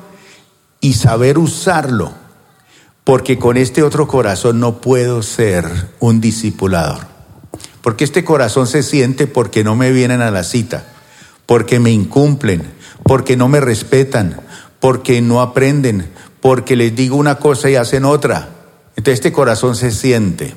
y 0.81 0.95
saber 0.95 1.37
usarlo, 1.37 2.11
porque 3.05 3.39
con 3.39 3.55
este 3.55 3.81
otro 3.81 4.09
corazón 4.09 4.59
no 4.59 4.81
puedo 4.81 5.23
ser 5.23 5.89
un 6.01 6.19
discipulador. 6.19 7.07
Porque 7.81 8.03
este 8.03 8.25
corazón 8.25 8.67
se 8.67 8.83
siente 8.83 9.25
porque 9.25 9.63
no 9.63 9.77
me 9.77 9.93
vienen 9.93 10.21
a 10.21 10.31
la 10.31 10.43
cita, 10.43 10.92
porque 11.45 11.79
me 11.79 11.91
incumplen, 11.91 12.63
porque 13.03 13.37
no 13.37 13.47
me 13.47 13.59
respetan, 13.59 14.41
porque 14.79 15.21
no 15.21 15.41
aprenden, 15.41 16.09
porque 16.41 16.75
les 16.75 16.95
digo 16.95 17.15
una 17.15 17.35
cosa 17.35 17.69
y 17.69 17.75
hacen 17.75 18.05
otra. 18.05 18.49
Entonces 18.95 19.15
este 19.15 19.31
corazón 19.31 19.75
se 19.75 19.91
siente. 19.91 20.55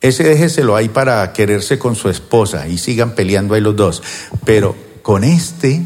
Ese 0.00 0.22
déjeselo 0.22 0.76
ahí 0.76 0.88
para 0.88 1.32
quererse 1.32 1.78
con 1.78 1.96
su 1.96 2.10
esposa 2.10 2.68
y 2.68 2.78
sigan 2.78 3.14
peleando 3.14 3.54
ahí 3.54 3.60
los 3.60 3.74
dos. 3.74 4.02
Pero 4.44 4.76
con 5.02 5.24
este 5.24 5.82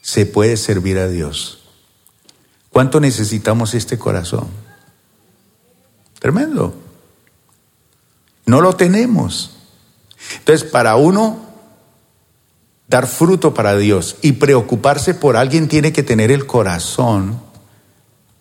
se 0.00 0.26
puede 0.26 0.56
servir 0.56 0.98
a 0.98 1.08
Dios. 1.08 1.64
¿Cuánto 2.70 3.00
necesitamos 3.00 3.74
este 3.74 3.98
corazón? 3.98 4.46
Tremendo. 6.20 6.74
No 8.46 8.60
lo 8.60 8.74
tenemos. 8.74 9.56
Entonces, 10.38 10.68
para 10.68 10.96
uno 10.96 11.51
dar 12.92 13.06
fruto 13.06 13.54
para 13.54 13.74
Dios 13.78 14.16
y 14.20 14.32
preocuparse 14.32 15.14
por 15.14 15.38
alguien, 15.38 15.66
tiene 15.66 15.94
que 15.94 16.02
tener 16.02 16.30
el 16.30 16.44
corazón 16.46 17.40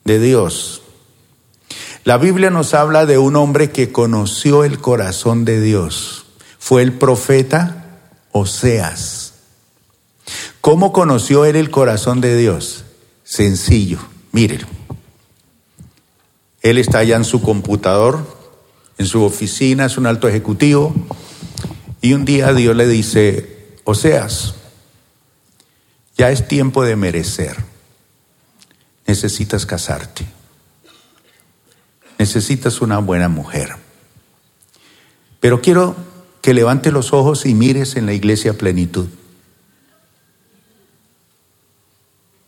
de 0.04 0.20
Dios. 0.20 0.82
La 2.04 2.18
Biblia 2.18 2.50
nos 2.50 2.74
habla 2.74 3.06
de 3.06 3.18
un 3.18 3.38
hombre 3.38 3.72
que 3.72 3.94
conoció 3.94 4.66
el 4.66 4.80
corazón 4.80 5.46
de 5.46 5.62
Dios. 5.62 6.26
Fue 6.60 6.82
el 6.82 6.92
profeta 6.92 8.02
Oseas. 8.34 9.36
¿Cómo 10.60 10.92
conoció 10.92 11.46
él 11.46 11.56
el 11.56 11.72
corazón 11.72 12.20
de 12.20 12.36
Dios? 12.36 12.84
Sencillo, 13.24 14.00
mírenlo. 14.34 14.68
Él 16.62 16.78
está 16.78 17.00
allá 17.00 17.16
en 17.16 17.24
su 17.24 17.42
computador, 17.42 18.28
en 18.98 19.06
su 19.06 19.24
oficina, 19.24 19.86
es 19.86 19.98
un 19.98 20.08
alto 20.08 20.28
ejecutivo, 20.28 20.94
y 22.02 22.12
un 22.14 22.26
día 22.26 22.54
Dios 22.54 22.76
le 22.76 22.88
dice, 22.88 23.61
Oseas, 23.84 24.56
ya 26.18 26.30
es 26.30 26.48
tiempo 26.48 26.84
de 26.84 26.96
merecer, 26.96 27.58
necesitas 29.08 29.66
casarte 29.66 30.28
necesitas 32.22 32.82
una 32.82 33.00
buena 33.00 33.30
mujer. 33.30 33.76
Pero 35.40 35.60
quiero 35.60 35.96
que 36.44 36.54
levante 36.54 36.92
los 36.92 37.14
ojos 37.14 37.48
y 37.48 37.56
mires 37.56 37.96
en 37.96 38.06
la 38.06 38.14
iglesia 38.14 38.60
plenitud. 38.60 39.08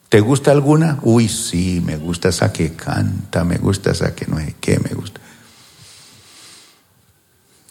¿Te 0.09 0.19
gusta 0.19 0.51
alguna? 0.51 0.99
Uy, 1.01 1.27
sí, 1.27 1.81
me 1.83 1.97
gusta 1.97 2.29
esa 2.29 2.53
que 2.53 2.73
canta, 2.73 3.43
me 3.43 3.57
gusta 3.57 3.89
esa 3.89 4.13
que 4.13 4.27
no 4.27 4.37
es 4.37 4.53
qué, 4.61 4.79
me 4.79 4.93
gusta. 4.93 5.19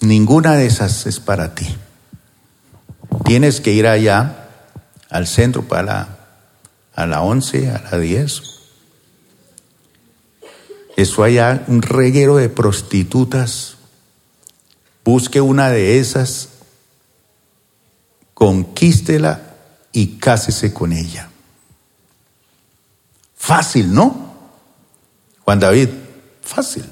Ninguna 0.01 0.57
de 0.57 0.67
esas 0.67 1.07
es 1.07 1.21
para 1.21 1.55
ti. 1.55 1.69
Tienes 3.25 3.61
que 3.61 3.73
ir 3.73 3.87
allá 3.87 4.49
al 5.11 5.27
centro 5.27 5.63
para 5.63 5.83
la, 5.83 6.19
a 6.95 7.07
la 7.07 7.23
11, 7.23 7.71
a 7.71 7.83
la 7.91 7.99
10, 7.99 8.53
eso 10.97 11.23
allá, 11.23 11.65
un 11.69 11.83
reguero 11.83 12.37
de 12.37 12.49
prostitutas. 12.49 13.77
Busque 15.05 15.41
una 15.41 15.71
de 15.71 15.99
esas, 15.99 16.51
conquístela 18.35 19.57
y 19.93 20.19
cásese 20.19 20.73
con 20.73 20.93
ella. 20.93 21.29
Fácil, 23.35 23.93
¿no? 23.93 24.33
Juan 25.41 25.59
David, 25.59 25.89
fácil. 26.43 26.85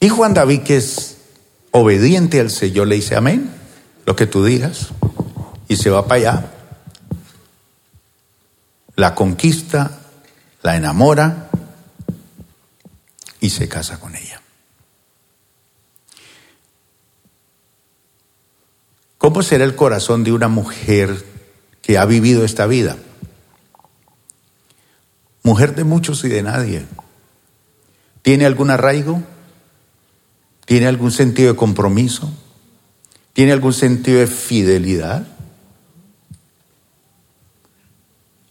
Y 0.00 0.08
Juan 0.08 0.34
David, 0.34 0.62
que 0.62 0.76
es 0.76 1.16
obediente 1.70 2.40
al 2.40 2.50
Señor, 2.50 2.86
le 2.86 2.96
dice, 2.96 3.16
amén, 3.16 3.50
lo 4.06 4.16
que 4.16 4.26
tú 4.26 4.44
digas, 4.44 4.88
y 5.68 5.76
se 5.76 5.90
va 5.90 6.06
para 6.06 6.20
allá 6.20 6.52
la 8.98 9.14
conquista, 9.14 9.92
la 10.62 10.74
enamora 10.74 11.50
y 13.38 13.50
se 13.50 13.68
casa 13.68 14.00
con 14.00 14.16
ella. 14.16 14.42
¿Cómo 19.18 19.44
será 19.44 19.62
el 19.62 19.76
corazón 19.76 20.24
de 20.24 20.32
una 20.32 20.48
mujer 20.48 21.24
que 21.80 21.96
ha 21.96 22.04
vivido 22.06 22.44
esta 22.44 22.66
vida? 22.66 22.96
Mujer 25.44 25.76
de 25.76 25.84
muchos 25.84 26.24
y 26.24 26.28
de 26.28 26.42
nadie. 26.42 26.84
¿Tiene 28.22 28.46
algún 28.46 28.70
arraigo? 28.70 29.22
¿Tiene 30.68 30.86
algún 30.86 31.12
sentido 31.12 31.54
de 31.54 31.56
compromiso? 31.56 32.30
¿Tiene 33.32 33.52
algún 33.52 33.72
sentido 33.72 34.20
de 34.20 34.26
fidelidad? 34.26 35.26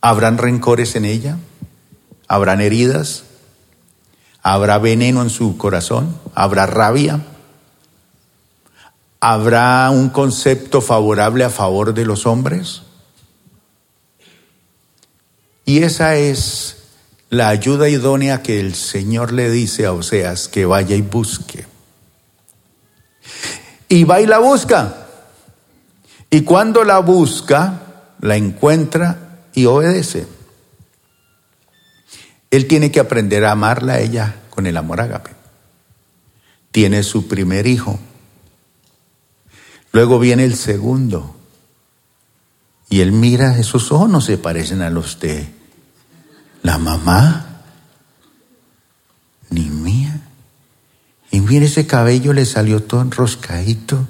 ¿Habrán 0.02 0.40
rencores 0.40 0.96
en 0.96 1.06
ella? 1.06 1.38
¿Habrán 2.28 2.60
heridas? 2.60 3.26
¿Habrá 4.42 4.80
veneno 4.80 5.22
en 5.22 5.30
su 5.30 5.58
corazón? 5.58 6.18
¿Habrá 6.34 6.66
rabia? 6.66 7.24
¿Habrá 9.20 9.88
un 9.92 10.10
concepto 10.10 10.82
favorable 10.82 11.44
a 11.44 11.52
favor 11.52 11.94
de 11.94 12.06
los 12.06 12.26
hombres? 12.26 12.82
Y 15.66 15.84
esa 15.84 16.16
es 16.16 16.78
la 17.30 17.50
ayuda 17.50 17.90
idónea 17.90 18.42
que 18.42 18.60
el 18.60 18.74
Señor 18.74 19.34
le 19.34 19.52
dice 19.52 19.86
a 19.86 19.94
Oseas 19.94 20.48
que 20.48 20.66
vaya 20.66 20.96
y 20.96 21.02
busque. 21.04 21.77
Y 23.90 24.04
va 24.04 24.22
y 24.22 24.26
la 24.26 24.40
busca. 24.40 25.08
Y 26.30 26.42
cuando 26.42 26.84
la 26.84 27.00
busca, 27.00 27.82
la 28.22 28.36
encuentra 28.36 29.40
y 29.54 29.66
obedece. 29.66 30.28
Él 32.52 32.68
tiene 32.68 32.92
que 32.92 33.00
aprender 33.00 33.46
a 33.46 33.52
amarla 33.52 33.94
a 33.94 34.00
ella 34.00 34.36
con 34.50 34.66
el 34.68 34.78
amor 34.78 35.02
ágape. 35.02 35.32
Tiene 36.72 37.04
su 37.04 37.28
primer 37.28 37.68
hijo. 37.68 38.00
Luego 39.92 40.20
viene 40.20 40.44
el 40.44 40.56
segundo. 40.56 41.36
Y 42.90 43.02
él 43.02 43.12
mira, 43.12 43.58
esos 43.58 43.92
ojos 43.92 44.10
no 44.10 44.22
se 44.22 44.38
parecen 44.38 44.82
a 44.82 44.90
los 44.90 45.20
de 45.20 45.48
la 46.64 46.78
mamá, 46.78 47.64
ni 49.50 49.62
mía. 49.62 50.22
Y 51.38 51.42
mire 51.42 51.68
ese 51.68 51.86
cabello 51.86 52.34
le 52.34 52.46
salió 52.46 52.82
todo 52.82 53.00
enroscadito. 53.00 54.08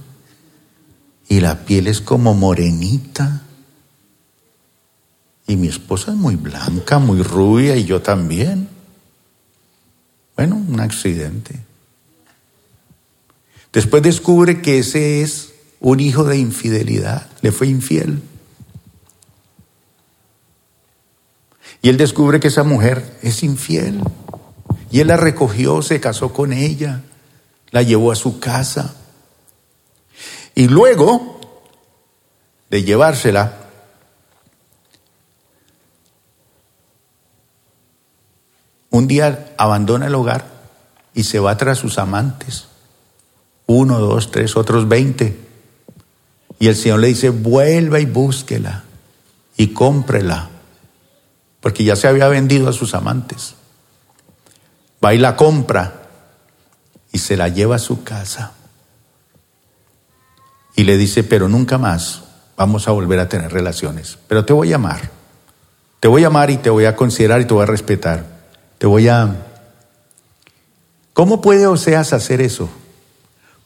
Y 1.27 1.41
la 1.41 1.65
piel 1.65 1.87
es 1.87 1.99
como 1.99 2.33
morenita. 2.33 3.41
Y 5.45 5.57
mi 5.57 5.67
esposa 5.67 6.11
es 6.11 6.17
muy 6.17 6.37
blanca, 6.37 6.99
muy 6.99 7.21
rubia 7.23 7.75
y 7.75 7.83
yo 7.83 8.01
también. 8.01 8.69
Bueno, 10.37 10.55
un 10.55 10.79
accidente. 10.79 11.59
Después 13.73 14.03
descubre 14.03 14.61
que 14.61 14.79
ese 14.79 15.21
es 15.21 15.51
un 15.81 15.99
hijo 15.99 16.23
de 16.23 16.37
infidelidad, 16.37 17.29
le 17.41 17.51
fue 17.51 17.67
infiel. 17.67 18.21
Y 21.81 21.89
él 21.89 21.97
descubre 21.97 22.39
que 22.39 22.47
esa 22.47 22.63
mujer 22.63 23.19
es 23.21 23.43
infiel. 23.43 23.99
Y 24.91 25.01
él 25.01 25.07
la 25.07 25.17
recogió, 25.17 25.81
se 25.81 25.99
casó 25.99 26.31
con 26.31 26.53
ella, 26.53 27.03
la 27.71 27.81
llevó 27.81 28.11
a 28.11 28.15
su 28.15 28.39
casa. 28.39 28.95
Y 30.55 30.67
luego 30.67 31.39
de 32.69 32.83
llevársela, 32.83 33.67
Un 38.97 39.07
día 39.07 39.53
abandona 39.59 40.07
el 40.07 40.15
hogar 40.15 40.45
y 41.13 41.25
se 41.25 41.39
va 41.39 41.55
tras 41.55 41.77
sus 41.77 41.99
amantes. 41.99 42.67
Uno, 43.67 43.99
dos, 43.99 44.31
tres, 44.31 44.55
otros 44.55 44.87
veinte. 44.87 45.37
Y 46.57 46.67
el 46.67 46.75
Señor 46.75 47.01
le 47.01 47.09
dice, 47.09 47.29
vuelva 47.29 47.99
y 47.99 48.05
búsquela 48.05 48.85
y 49.55 49.67
cómprela, 49.67 50.49
porque 51.61 51.83
ya 51.83 51.95
se 51.95 52.07
había 52.07 52.27
vendido 52.27 52.69
a 52.69 52.73
sus 52.73 52.95
amantes. 52.95 53.53
Va 55.03 55.13
y 55.13 55.19
la 55.19 55.35
compra 55.35 55.96
y 57.11 57.19
se 57.19 57.37
la 57.37 57.49
lleva 57.49 57.75
a 57.77 57.79
su 57.79 58.03
casa. 58.03 58.53
Y 60.75 60.83
le 60.83 60.97
dice, 60.97 61.23
pero 61.23 61.49
nunca 61.49 61.77
más 61.77 62.23
vamos 62.55 62.87
a 62.87 62.91
volver 62.91 63.19
a 63.19 63.29
tener 63.29 63.51
relaciones, 63.51 64.17
pero 64.27 64.45
te 64.45 64.53
voy 64.53 64.73
a 64.73 64.75
amar. 64.75 65.11
Te 65.99 66.07
voy 66.07 66.23
a 66.23 66.27
amar 66.27 66.51
y 66.51 66.57
te 66.57 66.69
voy 66.69 66.85
a 66.85 66.95
considerar 66.95 67.41
y 67.41 67.45
te 67.45 67.53
voy 67.53 67.63
a 67.63 67.67
respetar. 67.67 68.25
Te 68.77 68.85
voy 68.85 69.07
a... 69.07 69.35
¿Cómo 71.13 71.41
puede 71.41 71.65
Oseas 71.65 72.13
hacer 72.13 72.41
eso? 72.41 72.69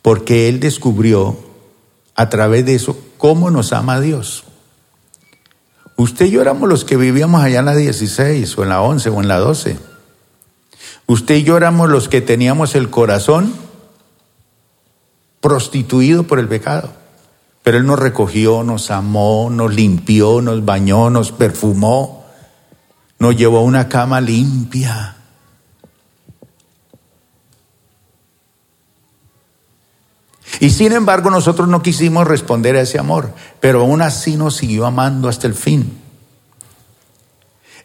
Porque 0.02 0.48
él 0.48 0.60
descubrió 0.62 1.38
a 2.16 2.30
través 2.30 2.66
de 2.66 2.76
eso 2.76 2.98
cómo 3.18 3.52
nos 3.52 3.74
ama 3.74 4.00
Dios. 4.00 4.46
Usted 5.98 6.28
y 6.28 6.32
yo 6.32 6.42
éramos 6.42 6.70
los 6.70 6.86
que 6.86 6.96
vivíamos 6.96 7.44
allá 7.44 7.60
en 7.60 7.66
la 7.66 7.76
16 7.76 8.58
o 8.58 8.64
en 8.64 8.70
la 8.70 8.82
11 8.82 9.10
o 9.10 9.22
en 9.22 9.28
la 9.28 9.38
12. 9.38 9.91
Usted 11.08 11.36
y 11.36 11.44
yo 11.44 11.58
éramos 11.58 11.90
los 11.90 12.08
que 12.08 12.22
teníamos 12.22 12.76
el 12.76 12.90
corazón 12.90 13.54
prostituido 15.42 16.24
por 16.24 16.40
el 16.40 16.48
pecado. 16.48 16.92
Pero 17.64 17.78
Él 17.78 17.86
nos 17.86 18.00
recogió, 18.00 18.64
nos 18.64 18.90
amó, 18.90 19.50
nos 19.52 19.74
limpió, 19.74 20.42
nos 20.42 20.64
bañó, 20.66 21.10
nos 21.10 21.32
perfumó, 21.32 22.26
nos 23.20 23.36
llevó 23.36 23.60
a 23.60 23.64
una 23.64 23.88
cama 23.88 24.22
limpia. 24.22 25.18
Y 30.60 30.70
sin 30.70 30.92
embargo 30.94 31.30
nosotros 31.30 31.68
no 31.68 31.82
quisimos 31.82 32.28
responder 32.28 32.76
a 32.76 32.82
ese 32.82 33.00
amor, 33.00 33.34
pero 33.60 33.82
aún 33.82 34.02
así 34.02 34.38
nos 34.38 34.56
siguió 34.56 34.86
amando 34.86 35.28
hasta 35.28 35.48
el 35.48 35.56
fin. 35.56 35.98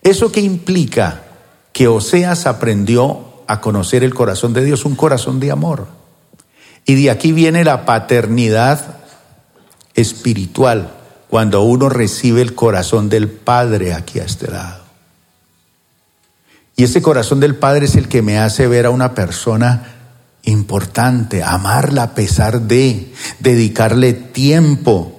¿Eso 0.02 0.30
qué 0.30 0.40
implica? 0.40 1.22
Que 1.76 1.88
Oseas 1.88 2.46
aprendió 2.46 3.42
a 3.46 3.60
conocer 3.60 4.02
el 4.02 4.14
corazón 4.14 4.54
de 4.54 4.64
Dios, 4.64 4.86
un 4.86 4.96
corazón 4.96 5.40
de 5.40 5.50
amor. 5.50 5.86
Y 6.86 6.94
de 6.94 7.10
aquí 7.10 7.32
viene 7.32 7.64
la 7.64 7.84
paternidad 7.84 8.96
espiritual, 9.94 10.94
cuando 11.28 11.60
uno 11.60 11.90
recibe 11.90 12.40
el 12.40 12.54
corazón 12.54 13.10
del 13.10 13.28
Padre 13.28 13.92
aquí 13.92 14.20
a 14.20 14.24
este 14.24 14.50
lado. 14.50 14.84
Y 16.76 16.84
ese 16.84 17.02
corazón 17.02 17.40
del 17.40 17.56
Padre 17.56 17.84
es 17.84 17.96
el 17.96 18.08
que 18.08 18.22
me 18.22 18.38
hace 18.38 18.66
ver 18.68 18.86
a 18.86 18.90
una 18.90 19.14
persona 19.14 19.96
importante, 20.44 21.42
amarla 21.42 22.04
a 22.04 22.14
pesar 22.14 22.62
de, 22.62 23.12
dedicarle 23.40 24.14
tiempo. 24.14 25.12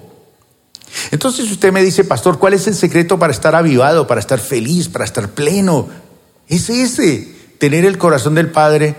Entonces 1.12 1.52
usted 1.52 1.72
me 1.72 1.84
dice, 1.84 2.04
pastor, 2.04 2.40
¿cuál 2.40 2.56
es 2.56 2.66
el 2.66 2.74
secreto 2.74 3.20
para 3.20 3.32
estar 3.32 3.54
avivado, 3.54 4.08
para 4.08 4.20
estar 4.20 4.40
feliz, 4.40 4.90
para 4.90 5.06
estar 5.06 5.30
pleno? 5.30 6.07
Es 6.48 6.70
ese, 6.70 7.36
tener 7.60 7.84
el 7.86 7.98
corazón 7.98 8.36
del 8.36 8.52
Padre 8.52 8.96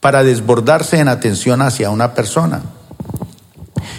para 0.00 0.22
desbordarse 0.22 0.98
en 0.98 1.08
atención 1.08 1.62
hacia 1.62 1.90
una 1.90 2.14
persona. 2.14 2.62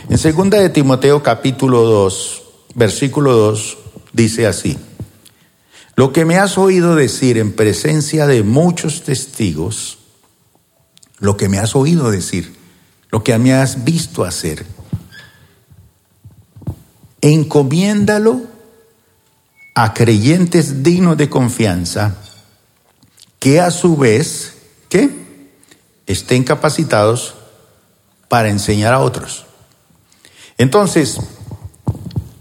En 0.10 0.18
segunda 0.18 0.60
de 0.60 0.70
Timoteo 0.70 1.24
capítulo 1.24 1.84
2, 1.84 2.44
versículo 2.76 3.34
2 3.34 3.78
dice 4.12 4.46
así: 4.46 4.78
Lo 5.96 6.14
que 6.14 6.26
me 6.26 6.38
has 6.38 6.58
oído 6.58 6.96
decir 6.96 7.38
en 7.38 7.54
presencia 7.54 8.28
de 8.28 8.44
muchos 8.44 9.04
testigos, 9.04 9.98
lo 11.20 11.38
que 11.38 11.50
me 11.50 11.58
has 11.58 11.76
oído 11.76 12.12
decir, 12.12 12.56
lo 13.10 13.24
que 13.24 13.38
me 13.40 13.54
has 13.54 13.84
visto 13.84 14.26
hacer, 14.26 14.66
encomiéndalo 17.22 18.42
a 19.74 19.94
creyentes 19.94 20.84
dignos 20.84 21.18
de 21.18 21.30
confianza, 21.30 22.18
que 23.44 23.60
a 23.60 23.72
su 23.72 23.98
vez, 23.98 24.54
¿qué? 24.88 25.10
estén 26.08 26.46
capacitados 26.46 27.36
para 28.30 28.48
enseñar 28.48 28.94
a 28.94 29.02
otros. 29.02 29.46
Entonces, 30.58 31.18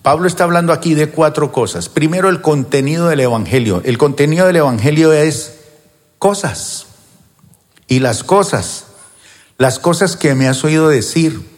Pablo 0.03 0.29
está 0.29 0.45
hablando 0.45 0.73
aquí 0.73 0.95
de 0.95 1.09
cuatro 1.09 1.51
cosas. 1.51 1.89
Primero, 1.89 2.29
el 2.29 2.41
contenido 2.41 3.09
del 3.09 3.19
Evangelio. 3.19 3.83
El 3.85 3.99
contenido 3.99 4.47
del 4.47 4.55
Evangelio 4.55 5.13
es 5.13 5.55
cosas. 6.21 6.87
Y 7.89 7.99
las 7.99 8.23
cosas, 8.23 8.85
las 9.59 9.81
cosas 9.81 10.15
que 10.15 10.37
me 10.37 10.47
has 10.47 10.63
oído 10.63 10.89
decir, 10.89 11.51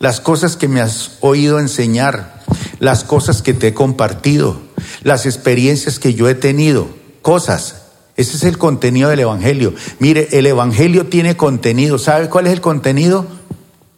las 0.00 0.20
cosas 0.20 0.56
que 0.56 0.66
me 0.66 0.80
has 0.80 1.18
oído 1.20 1.60
enseñar, 1.60 2.42
las 2.80 3.04
cosas 3.04 3.42
que 3.42 3.54
te 3.54 3.68
he 3.68 3.74
compartido, 3.74 4.60
las 5.04 5.24
experiencias 5.24 6.00
que 6.00 6.14
yo 6.14 6.28
he 6.28 6.34
tenido, 6.34 6.88
cosas. 7.22 7.84
Ese 8.18 8.36
es 8.36 8.42
el 8.42 8.58
contenido 8.58 9.10
del 9.10 9.20
Evangelio. 9.20 9.74
Mire, 10.00 10.28
el 10.32 10.46
Evangelio 10.46 11.06
tiene 11.06 11.36
contenido. 11.36 11.98
¿Sabe 11.98 12.28
cuál 12.28 12.48
es 12.48 12.52
el 12.52 12.60
contenido? 12.60 13.24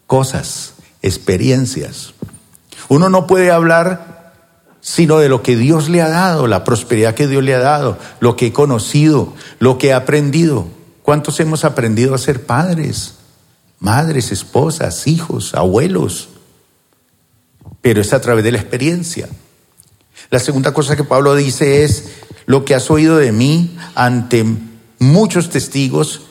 Cosas, 0.07 0.75
experiencias. 1.01 2.13
Uno 2.91 3.09
no 3.09 3.27
puede 3.27 3.51
hablar 3.51 4.35
sino 4.83 5.19
de 5.19 5.31
lo 5.31 5.43
que 5.43 5.57
Dios 5.57 5.89
le 5.89 6.03
ha 6.03 6.09
dado, 6.11 6.47
la 6.47 6.65
prosperidad 6.65 7.15
que 7.15 7.29
Dios 7.29 7.43
le 7.43 7.55
ha 7.55 7.61
dado, 7.61 7.99
lo 8.21 8.37
que 8.37 8.49
he 8.49 8.53
conocido, 8.53 9.35
lo 9.59 9.79
que 9.79 9.89
he 9.89 9.93
aprendido. 9.95 10.67
¿Cuántos 11.03 11.41
hemos 11.41 11.65
aprendido 11.65 12.15
a 12.15 12.19
ser 12.19 12.45
padres, 12.45 13.15
madres, 13.79 14.33
esposas, 14.33 15.07
hijos, 15.07 15.55
abuelos? 15.55 16.29
Pero 17.81 18.03
es 18.03 18.13
a 18.13 18.21
través 18.21 18.45
de 18.45 18.53
la 18.53 18.59
experiencia. 18.59 19.31
La 20.29 20.39
segunda 20.39 20.75
cosa 20.75 20.95
que 20.95 21.05
Pablo 21.05 21.35
dice 21.35 21.85
es, 21.85 22.11
lo 22.51 22.65
que 22.65 22.75
has 22.75 22.91
oído 22.91 23.17
de 23.17 23.31
mí 23.31 23.79
ante 23.95 24.45
muchos 24.99 25.51
testigos, 25.51 26.23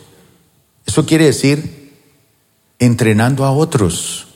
eso 0.85 1.05
quiere 1.05 1.23
decir 1.23 1.93
entrenando 2.77 3.45
a 3.45 3.53
otros. 3.53 4.27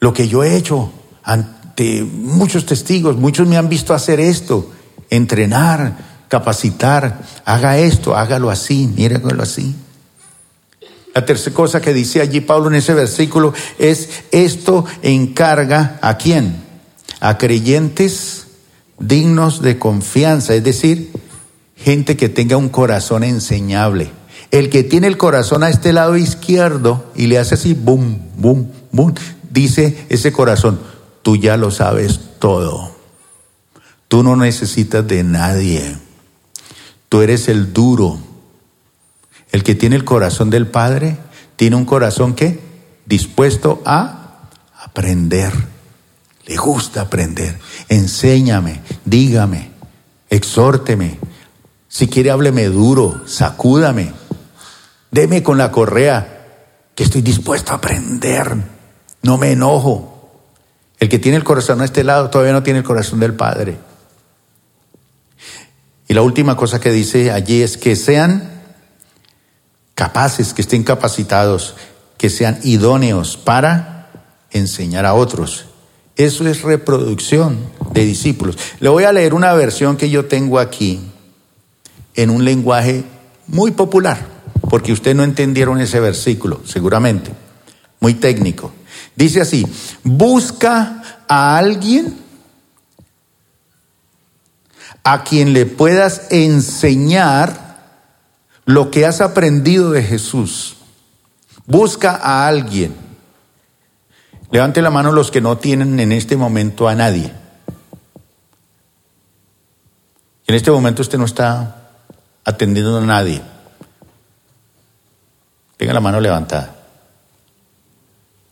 Lo 0.00 0.12
que 0.12 0.26
yo 0.26 0.42
he 0.42 0.56
hecho 0.56 0.90
ante 1.22 2.02
muchos 2.02 2.66
testigos, 2.66 3.18
muchos 3.18 3.46
me 3.46 3.56
han 3.56 3.68
visto 3.68 3.94
hacer 3.94 4.18
esto, 4.18 4.68
entrenar, 5.10 6.24
capacitar, 6.26 7.22
haga 7.44 7.78
esto, 7.78 8.16
hágalo 8.16 8.50
así, 8.50 8.88
mírenlo 8.88 9.40
así. 9.40 9.76
La 11.14 11.24
tercera 11.24 11.54
cosa 11.54 11.80
que 11.80 11.94
dice 11.94 12.20
allí 12.20 12.40
Pablo 12.40 12.66
en 12.66 12.74
ese 12.74 12.94
versículo 12.94 13.54
es, 13.78 14.08
esto 14.32 14.84
encarga 15.02 16.00
a 16.02 16.18
quién? 16.18 16.64
A 17.20 17.38
creyentes 17.38 18.37
dignos 18.98 19.62
de 19.62 19.78
confianza, 19.78 20.54
es 20.54 20.64
decir, 20.64 21.12
gente 21.76 22.16
que 22.16 22.28
tenga 22.28 22.56
un 22.56 22.68
corazón 22.68 23.24
enseñable. 23.24 24.10
El 24.50 24.70
que 24.70 24.82
tiene 24.82 25.06
el 25.06 25.18
corazón 25.18 25.62
a 25.62 25.68
este 25.68 25.92
lado 25.92 26.16
izquierdo 26.16 27.04
y 27.14 27.26
le 27.26 27.38
hace 27.38 27.54
así, 27.54 27.74
boom, 27.74 28.20
boom, 28.36 28.70
boom, 28.92 29.14
dice 29.50 30.06
ese 30.08 30.32
corazón, 30.32 30.80
tú 31.22 31.36
ya 31.36 31.56
lo 31.56 31.70
sabes 31.70 32.20
todo. 32.38 32.90
Tú 34.08 34.22
no 34.22 34.36
necesitas 34.36 35.06
de 35.06 35.22
nadie. 35.22 35.96
Tú 37.08 37.20
eres 37.20 37.48
el 37.48 37.72
duro. 37.72 38.18
El 39.52 39.62
que 39.62 39.74
tiene 39.74 39.96
el 39.96 40.04
corazón 40.04 40.50
del 40.50 40.66
Padre 40.66 41.18
tiene 41.56 41.76
un 41.76 41.84
corazón 41.84 42.34
que 42.34 42.60
dispuesto 43.06 43.82
a 43.84 44.48
aprender 44.82 45.52
le 46.48 46.56
gusta 46.56 47.02
aprender. 47.02 47.58
Enséñame, 47.88 48.80
dígame, 49.08 49.70
exhórteme. 50.28 51.18
Si 51.88 52.08
quiere, 52.08 52.30
hábleme 52.30 52.66
duro, 52.66 53.22
sacúdame. 53.26 54.12
Deme 55.10 55.42
con 55.42 55.58
la 55.58 55.72
correa, 55.72 56.46
que 56.94 57.04
estoy 57.04 57.22
dispuesto 57.22 57.72
a 57.72 57.76
aprender. 57.76 58.56
No 59.22 59.38
me 59.38 59.52
enojo. 59.52 60.14
El 60.98 61.08
que 61.08 61.18
tiene 61.18 61.38
el 61.38 61.44
corazón 61.44 61.80
a 61.80 61.84
este 61.84 62.04
lado 62.04 62.28
todavía 62.28 62.52
no 62.52 62.62
tiene 62.62 62.80
el 62.80 62.84
corazón 62.84 63.20
del 63.20 63.34
Padre. 63.34 63.78
Y 66.08 66.14
la 66.14 66.22
última 66.22 66.56
cosa 66.56 66.80
que 66.80 66.90
dice 66.90 67.30
allí 67.30 67.62
es 67.62 67.76
que 67.76 67.94
sean 67.94 68.62
capaces, 69.94 70.54
que 70.54 70.62
estén 70.62 70.84
capacitados, 70.84 71.74
que 72.16 72.30
sean 72.30 72.58
idóneos 72.64 73.36
para 73.36 74.10
enseñar 74.50 75.06
a 75.06 75.14
otros. 75.14 75.67
Eso 76.18 76.48
es 76.48 76.62
reproducción 76.62 77.56
de 77.92 78.04
discípulos. 78.04 78.58
Le 78.80 78.88
voy 78.88 79.04
a 79.04 79.12
leer 79.12 79.34
una 79.34 79.54
versión 79.54 79.96
que 79.96 80.10
yo 80.10 80.24
tengo 80.26 80.58
aquí 80.58 81.00
en 82.16 82.30
un 82.30 82.44
lenguaje 82.44 83.04
muy 83.46 83.70
popular, 83.70 84.26
porque 84.68 84.92
ustedes 84.92 85.16
no 85.16 85.22
entendieron 85.22 85.80
ese 85.80 86.00
versículo, 86.00 86.60
seguramente, 86.64 87.30
muy 88.00 88.14
técnico. 88.14 88.72
Dice 89.14 89.40
así, 89.40 89.64
busca 90.02 91.22
a 91.28 91.56
alguien 91.56 92.18
a 95.04 95.22
quien 95.22 95.52
le 95.52 95.66
puedas 95.66 96.22
enseñar 96.30 97.78
lo 98.64 98.90
que 98.90 99.06
has 99.06 99.20
aprendido 99.20 99.92
de 99.92 100.02
Jesús. 100.02 100.78
Busca 101.64 102.16
a 102.16 102.48
alguien 102.48 103.07
Levante 104.50 104.80
la 104.80 104.90
mano 104.90 105.12
los 105.12 105.30
que 105.30 105.40
no 105.40 105.58
tienen 105.58 106.00
en 106.00 106.12
este 106.12 106.36
momento 106.36 106.88
a 106.88 106.94
nadie. 106.94 107.32
En 110.46 110.54
este 110.54 110.70
momento 110.70 111.02
usted 111.02 111.18
no 111.18 111.26
está 111.26 111.90
atendiendo 112.44 112.96
a 112.96 113.04
nadie. 113.04 113.42
Tenga 115.76 115.92
la 115.92 116.00
mano 116.00 116.20
levantada. 116.20 116.74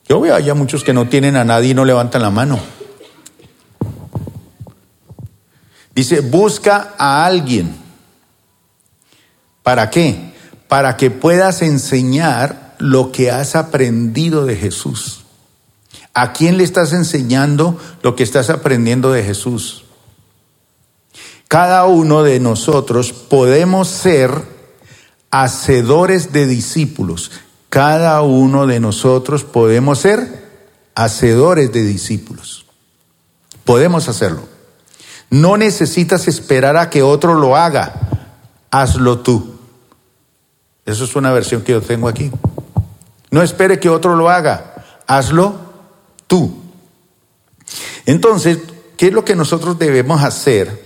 Yo 0.06 0.20
veo 0.20 0.34
allá 0.34 0.54
muchos 0.54 0.84
que 0.84 0.92
no 0.92 1.08
tienen 1.08 1.36
a 1.36 1.44
nadie 1.44 1.70
y 1.70 1.74
no 1.74 1.84
levantan 1.84 2.22
la 2.22 2.30
mano. 2.30 2.60
Dice, 5.94 6.20
busca 6.20 6.94
a 6.98 7.24
alguien. 7.24 7.74
¿Para 9.62 9.88
qué? 9.88 10.34
Para 10.68 10.96
que 10.98 11.10
puedas 11.10 11.62
enseñar 11.62 12.76
lo 12.78 13.10
que 13.10 13.30
has 13.30 13.56
aprendido 13.56 14.44
de 14.44 14.56
Jesús. 14.56 15.25
¿A 16.16 16.32
quién 16.32 16.56
le 16.56 16.64
estás 16.64 16.92
enseñando 16.92 17.78
lo 18.02 18.16
que 18.16 18.24
estás 18.24 18.50
aprendiendo 18.50 19.12
de 19.12 19.22
Jesús? 19.22 19.86
cada 21.48 21.86
uno 21.86 22.22
de 22.22 22.40
nosotros 22.40 23.12
podemos 23.12 23.88
ser 23.88 24.42
hacedores 25.30 26.32
de 26.32 26.46
discípulos. 26.46 27.30
Cada 27.68 28.20
uno 28.22 28.66
de 28.66 28.80
nosotros 28.80 29.44
podemos 29.44 29.98
ser 30.00 30.44
hacedores 30.94 31.72
de 31.72 31.82
discípulos. 31.82 32.66
Podemos 33.64 34.08
hacerlo. 34.08 34.42
No 35.30 35.56
necesitas 35.56 36.28
esperar 36.28 36.76
a 36.76 36.90
que 36.90 37.02
otro 37.02 37.34
lo 37.34 37.56
haga. 37.56 37.94
Hazlo 38.70 39.18
tú. 39.20 39.56
Eso 40.84 41.04
es 41.04 41.16
una 41.16 41.32
versión 41.32 41.62
que 41.62 41.72
yo 41.72 41.82
tengo 41.82 42.08
aquí. 42.08 42.30
No 43.30 43.42
espere 43.42 43.80
que 43.80 43.88
otro 43.88 44.14
lo 44.14 44.30
haga. 44.30 44.84
Hazlo 45.06 45.65
tú. 46.26 46.62
Entonces, 48.04 48.58
¿qué 48.96 49.08
es 49.08 49.12
lo 49.12 49.24
que 49.24 49.36
nosotros 49.36 49.78
debemos 49.78 50.22
hacer 50.22 50.82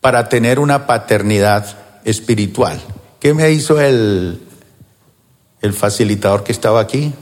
para 0.00 0.28
tener 0.28 0.58
una 0.58 0.86
paternidad 0.86 2.00
espiritual? 2.04 2.80
¿Qué 3.20 3.34
me 3.34 3.50
hizo 3.52 3.80
el, 3.80 4.42
el 5.60 5.72
facilitador 5.72 6.44
que 6.44 6.52
estaba 6.52 6.80
aquí? 6.80 7.12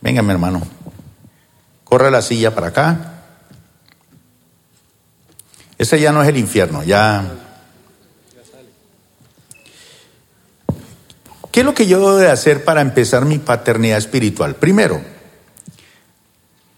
Venga, 0.00 0.22
mi 0.22 0.30
hermano. 0.32 0.62
Corre 1.84 2.10
la 2.10 2.22
silla 2.22 2.54
para 2.54 2.68
acá. 2.68 3.10
Ese 5.78 6.00
ya 6.00 6.12
no 6.12 6.22
es 6.22 6.28
el 6.28 6.38
infierno, 6.38 6.82
ya. 6.82 7.24
¿Qué 11.50 11.60
es 11.60 11.66
lo 11.66 11.74
que 11.74 11.86
yo 11.86 11.98
debo 11.98 12.16
de 12.16 12.30
hacer 12.30 12.64
para 12.64 12.80
empezar 12.80 13.24
mi 13.26 13.38
paternidad 13.38 13.98
espiritual? 13.98 14.56
Primero, 14.56 15.00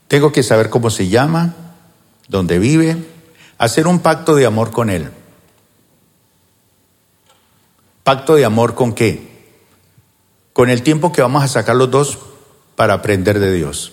tengo 0.09 0.33
que 0.33 0.43
saber 0.43 0.71
cómo 0.71 0.91
se 0.91 1.09
llama, 1.09 1.55
dónde 2.29 2.59
vive, 2.59 2.97
hacer 3.59 3.87
un 3.87 4.01
pacto 4.01 4.35
de 4.35 4.47
amor 4.47 4.71
con 4.71 4.91
él. 4.91 5.11
¿Pacto 8.05 8.37
de 8.37 8.45
amor 8.45 8.75
con 8.75 8.95
qué? 8.95 9.55
Con 10.53 10.71
el 10.71 10.83
tiempo 10.83 11.13
que 11.13 11.23
vamos 11.23 11.43
a 11.43 11.49
sacar 11.49 11.77
los 11.77 11.91
dos 11.91 12.19
para 12.77 12.95
aprender 12.95 13.41
de 13.41 13.53
Dios. 13.53 13.93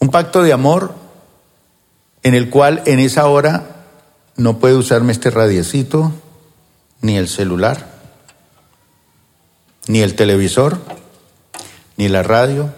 Un 0.00 0.10
pacto 0.10 0.42
de 0.42 0.52
amor 0.52 0.94
en 2.22 2.34
el 2.34 2.50
cual 2.50 2.82
en 2.86 2.98
esa 2.98 3.26
hora 3.26 3.86
no 4.36 4.58
puede 4.58 4.74
usarme 4.74 5.12
este 5.12 5.30
radiecito, 5.30 6.12
ni 7.00 7.16
el 7.16 7.28
celular, 7.28 7.86
ni 9.86 10.00
el 10.00 10.16
televisor, 10.16 10.78
ni 11.96 12.08
la 12.08 12.22
radio, 12.22 12.74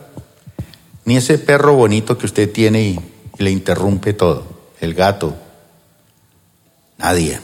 ni 1.07 1.17
ese 1.17 1.39
perro 1.39 1.75
bonito 1.75 2.19
que 2.19 2.27
usted 2.27 2.53
tiene 2.53 2.83
y, 2.83 3.01
le 3.39 3.51
interrumpe 3.51 4.15
todo, 4.15 4.47
el 4.81 4.95
gato, 4.95 5.37
nadie. 6.97 7.39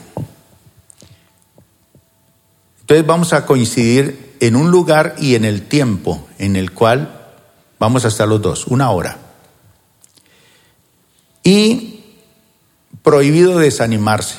Entonces 2.81 3.05
vamos 3.05 3.31
a 3.33 3.45
coincidir 3.45 4.35
en 4.39 4.55
un 4.55 4.71
lugar 4.71 5.15
y 5.19 5.35
en 5.35 5.45
el 5.45 5.61
tiempo 5.61 6.27
en 6.39 6.55
el 6.55 6.71
cual 6.71 7.31
vamos 7.77 8.05
a 8.05 8.07
estar 8.07 8.27
los 8.27 8.41
dos, 8.41 8.65
una 8.65 8.89
hora. 8.89 9.19
Y 11.43 12.03
prohibido 13.03 13.59
desanimarse. 13.59 14.37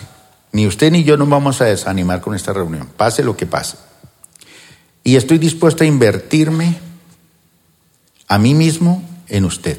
Ni 0.51 0.67
usted 0.67 0.91
ni 0.91 1.05
yo 1.05 1.17
nos 1.17 1.29
vamos 1.29 1.61
a 1.61 1.67
desanimar 1.67 2.21
con 2.21 2.35
esta 2.35 2.53
reunión, 2.53 2.89
pase 2.97 3.23
lo 3.23 3.37
que 3.37 3.47
pase. 3.47 3.77
Y 5.05 5.15
estoy 5.15 5.39
dispuesto 5.39 5.85
a 5.85 5.87
invertirme 5.87 6.79
a 8.27 8.39
mí 8.39 8.55
mismo 8.55 9.14
en 9.29 9.45
usted. 9.45 9.79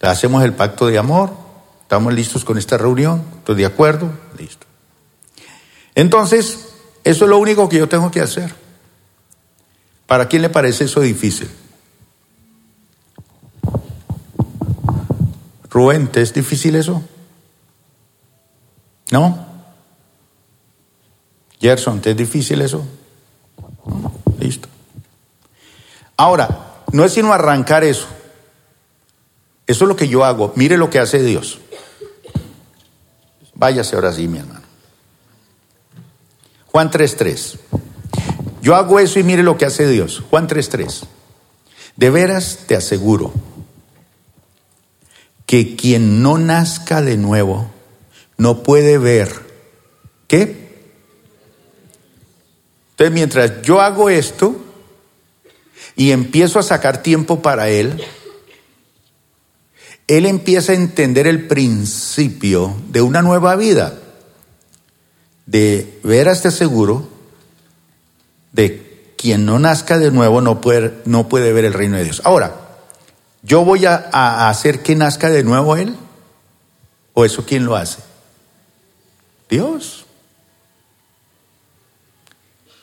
Hacemos 0.00 0.42
el 0.44 0.54
pacto 0.54 0.86
de 0.86 0.98
amor, 0.98 1.30
estamos 1.82 2.14
listos 2.14 2.44
con 2.44 2.56
esta 2.56 2.78
reunión, 2.78 3.22
estoy 3.38 3.56
de 3.56 3.66
acuerdo, 3.66 4.10
listo. 4.38 4.66
Entonces, 5.94 6.68
eso 7.04 7.24
es 7.24 7.30
lo 7.30 7.38
único 7.38 7.68
que 7.68 7.78
yo 7.78 7.88
tengo 7.88 8.10
que 8.10 8.20
hacer. 8.20 8.54
¿Para 10.06 10.26
quién 10.26 10.42
le 10.42 10.48
parece 10.48 10.84
eso 10.84 11.00
difícil? 11.00 11.50
Rubén, 15.68 16.08
¿te 16.08 16.22
es 16.22 16.34
difícil 16.34 16.74
eso? 16.74 17.02
¿No? 19.10 19.46
Gerson, 21.60 22.00
¿te 22.00 22.10
es 22.10 22.16
difícil 22.16 22.60
eso? 22.62 22.84
Listo. 24.38 24.68
Ahora, 26.16 26.69
no 26.92 27.04
es 27.04 27.12
sino 27.12 27.32
arrancar 27.32 27.84
eso. 27.84 28.06
Eso 29.66 29.84
es 29.84 29.88
lo 29.88 29.96
que 29.96 30.08
yo 30.08 30.24
hago. 30.24 30.52
Mire 30.56 30.76
lo 30.76 30.90
que 30.90 30.98
hace 30.98 31.22
Dios. 31.22 31.60
Váyase 33.54 33.94
ahora 33.94 34.12
sí, 34.12 34.26
mi 34.26 34.38
hermano. 34.38 34.60
Juan 36.66 36.90
3.3. 36.90 37.58
Yo 38.62 38.74
hago 38.74 38.98
eso 39.00 39.18
y 39.18 39.22
mire 39.22 39.42
lo 39.42 39.56
que 39.56 39.66
hace 39.66 39.86
Dios. 39.88 40.22
Juan 40.30 40.48
3.3. 40.48 41.04
De 41.96 42.10
veras 42.10 42.60
te 42.66 42.76
aseguro 42.76 43.32
que 45.46 45.76
quien 45.76 46.22
no 46.22 46.38
nazca 46.38 47.02
de 47.02 47.16
nuevo 47.16 47.70
no 48.36 48.62
puede 48.62 48.98
ver. 48.98 49.30
¿Qué? 50.26 50.70
Entonces, 52.90 53.12
mientras 53.12 53.62
yo 53.62 53.80
hago 53.80 54.10
esto 54.10 54.59
y 56.00 56.12
empiezo 56.12 56.58
a 56.58 56.62
sacar 56.62 57.02
tiempo 57.02 57.42
para 57.42 57.68
él, 57.68 58.02
él 60.06 60.24
empieza 60.24 60.72
a 60.72 60.76
entender 60.76 61.26
el 61.26 61.46
principio 61.46 62.74
de 62.88 63.02
una 63.02 63.20
nueva 63.20 63.54
vida, 63.54 63.92
de 65.44 66.00
ver 66.02 66.30
a 66.30 66.32
este 66.32 66.50
seguro, 66.50 67.06
de 68.52 69.12
quien 69.18 69.44
no 69.44 69.58
nazca 69.58 69.98
de 69.98 70.10
nuevo 70.10 70.40
no 70.40 70.62
puede, 70.62 70.94
no 71.04 71.28
puede 71.28 71.52
ver 71.52 71.66
el 71.66 71.74
reino 71.74 71.98
de 71.98 72.04
Dios. 72.04 72.22
Ahora, 72.24 72.70
¿Yo 73.42 73.64
voy 73.64 73.86
a, 73.86 74.48
hacer 74.48 74.82
que 74.82 74.94
nazca 74.94 75.30
de 75.30 75.42
nuevo 75.42 75.76
Él? 75.76 75.94
¿O 77.14 77.24
eso 77.24 77.44
quién 77.46 77.64
lo 77.64 77.76
hace? 77.76 78.00
Dios. 79.48 80.04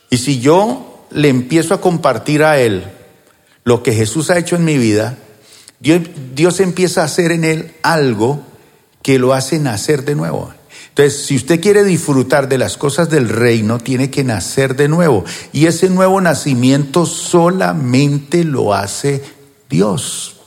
Y 0.09 0.17
si 0.17 0.39
yo 0.39 1.05
le 1.11 1.29
empiezo 1.29 1.73
a 1.73 1.81
compartir 1.81 2.43
a 2.43 2.59
Él 2.59 2.91
lo 3.67 3.83
que 3.83 3.91
Jesús 3.91 4.29
ha 4.29 4.37
hecho 4.37 4.55
en 4.55 4.63
mi 4.63 4.77
vida, 4.77 5.17
Dios, 5.81 6.61
empieza 6.61 7.01
a 7.01 7.03
hacer 7.03 7.33
en 7.33 7.43
Él 7.43 7.73
algo 7.83 8.41
que 9.01 9.19
lo 9.19 9.33
hace 9.33 9.59
nacer 9.59 10.05
de 10.05 10.15
nuevo. 10.15 10.53
Entonces, 10.87 11.25
si 11.25 11.35
usted 11.35 11.59
quiere 11.59 11.83
disfrutar 11.83 12.47
de 12.47 12.57
las 12.57 12.77
cosas 12.77 13.09
del 13.09 13.27
reino, 13.27 13.77
tiene 13.77 14.09
que 14.09 14.23
nacer 14.23 14.77
de 14.77 14.87
nuevo. 14.87 15.25
Y 15.51 15.65
ese 15.65 15.89
nuevo 15.89 16.21
nacimiento 16.21 17.05
solamente 17.05 18.45
lo 18.45 18.73
hace 18.73 19.21
Dios. 19.69 20.37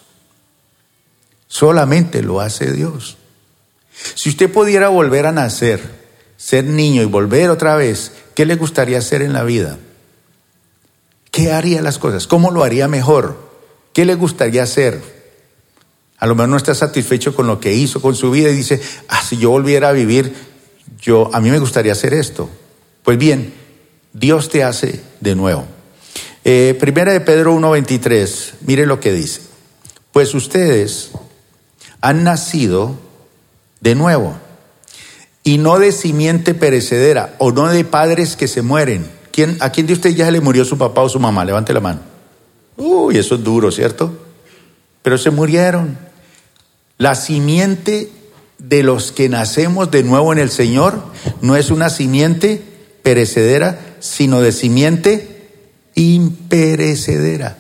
Solamente 1.47 2.23
lo 2.23 2.41
hace 2.41 2.73
Dios. 2.73 3.19
Si 4.15 4.31
usted 4.31 4.51
pudiera 4.51 4.89
volver 4.89 5.27
a 5.27 5.33
nacer, 5.33 5.83
ser 6.39 6.65
niño 6.65 7.03
y 7.03 7.05
volver 7.05 7.51
otra 7.51 7.77
vez, 7.77 8.13
¿qué 8.35 8.47
le 8.47 8.57
gustaría 8.57 8.97
hacer 8.97 9.21
en 9.21 9.35
la 9.35 9.43
vida? 9.43 9.77
¿Qué 11.31 11.53
haría 11.53 11.83
las 11.83 11.99
cosas? 11.99 12.27
¿Cómo 12.27 12.51
lo 12.51 12.65
haría 12.65 12.89
mejor? 12.89 13.39
¿Qué 13.93 14.05
le 14.05 14.15
gustaría 14.15 14.63
hacer? 14.63 15.01
A 16.19 16.27
lo 16.27 16.35
mejor 16.35 16.51
no 16.51 16.57
está 16.57 16.75
satisfecho 16.75 17.35
con 17.35 17.47
lo 17.47 17.61
que 17.61 17.73
hizo 17.73 18.03
con 18.03 18.15
su 18.15 18.31
vida 18.31 18.51
y 18.51 18.57
dice, 18.57 18.81
ah, 19.09 19.23
si 19.23 19.37
yo 19.39 19.51
volviera 19.51 19.89
a 19.89 19.93
vivir, 19.93 20.35
yo, 21.01 21.31
a 21.33 21.41
mí 21.41 21.51
me 21.51 21.59
gustaría 21.59 21.93
hacer 21.93 22.13
esto. 22.13 22.51
Pues 23.03 23.17
bien, 23.17 23.55
Dios 24.13 24.49
te 24.49 24.63
hace 24.63 25.01
de 25.21 25.35
nuevo. 25.35 25.65
Eh, 26.45 26.77
primera 26.79 27.13
de 27.13 27.21
Pedro 27.21 27.55
1.23, 27.55 28.53
mire 28.67 28.87
lo 28.87 29.01
que 29.01 29.13
dice. 29.13 29.43
Pues 30.13 30.35
ustedes 30.35 31.11
han 32.01 32.25
nacido 32.25 32.99
de 33.81 33.95
nuevo 33.95 34.37
y 35.43 35.59
no 35.59 35.79
de 35.79 35.93
simiente 35.93 36.55
perecedera 36.55 37.35
o 37.39 37.53
no 37.53 37.69
de 37.69 37.85
padres 37.85 38.37
que 38.37 38.49
se 38.49 38.63
mueren. 38.63 39.20
¿Quién, 39.33 39.57
¿A 39.61 39.71
quién 39.71 39.87
de 39.87 39.93
ustedes 39.93 40.17
ya 40.17 40.27
se 40.27 40.33
le 40.33 40.41
murió 40.41 40.65
su 40.65 40.77
papá 40.77 41.03
o 41.03 41.09
su 41.09 41.21
mamá? 41.21 41.45
Levante 41.45 41.73
la 41.73 41.81
mano. 41.81 42.01
Uy, 42.77 43.19
eso 43.19 43.35
es 43.35 43.45
duro, 43.45 43.71
¿cierto? 43.71 44.13
Pero 45.03 45.19
se 45.19 45.31
murieron. 45.31 45.99
La 46.99 47.15
simiente 47.15 48.11
de 48.59 48.83
los 48.83 49.13
que 49.13 49.29
nacemos 49.29 49.91
de 49.91 50.03
nuevo 50.03 50.33
en 50.33 50.39
el 50.39 50.51
Señor 50.51 51.03
no 51.41 51.57
es 51.57 51.71
una 51.71 51.89
simiente 51.89 52.63
perecedera, 53.03 53.79
sino 54.01 54.41
de 54.41 54.53
simiente 54.53 55.49
imperecedera. 55.95 57.59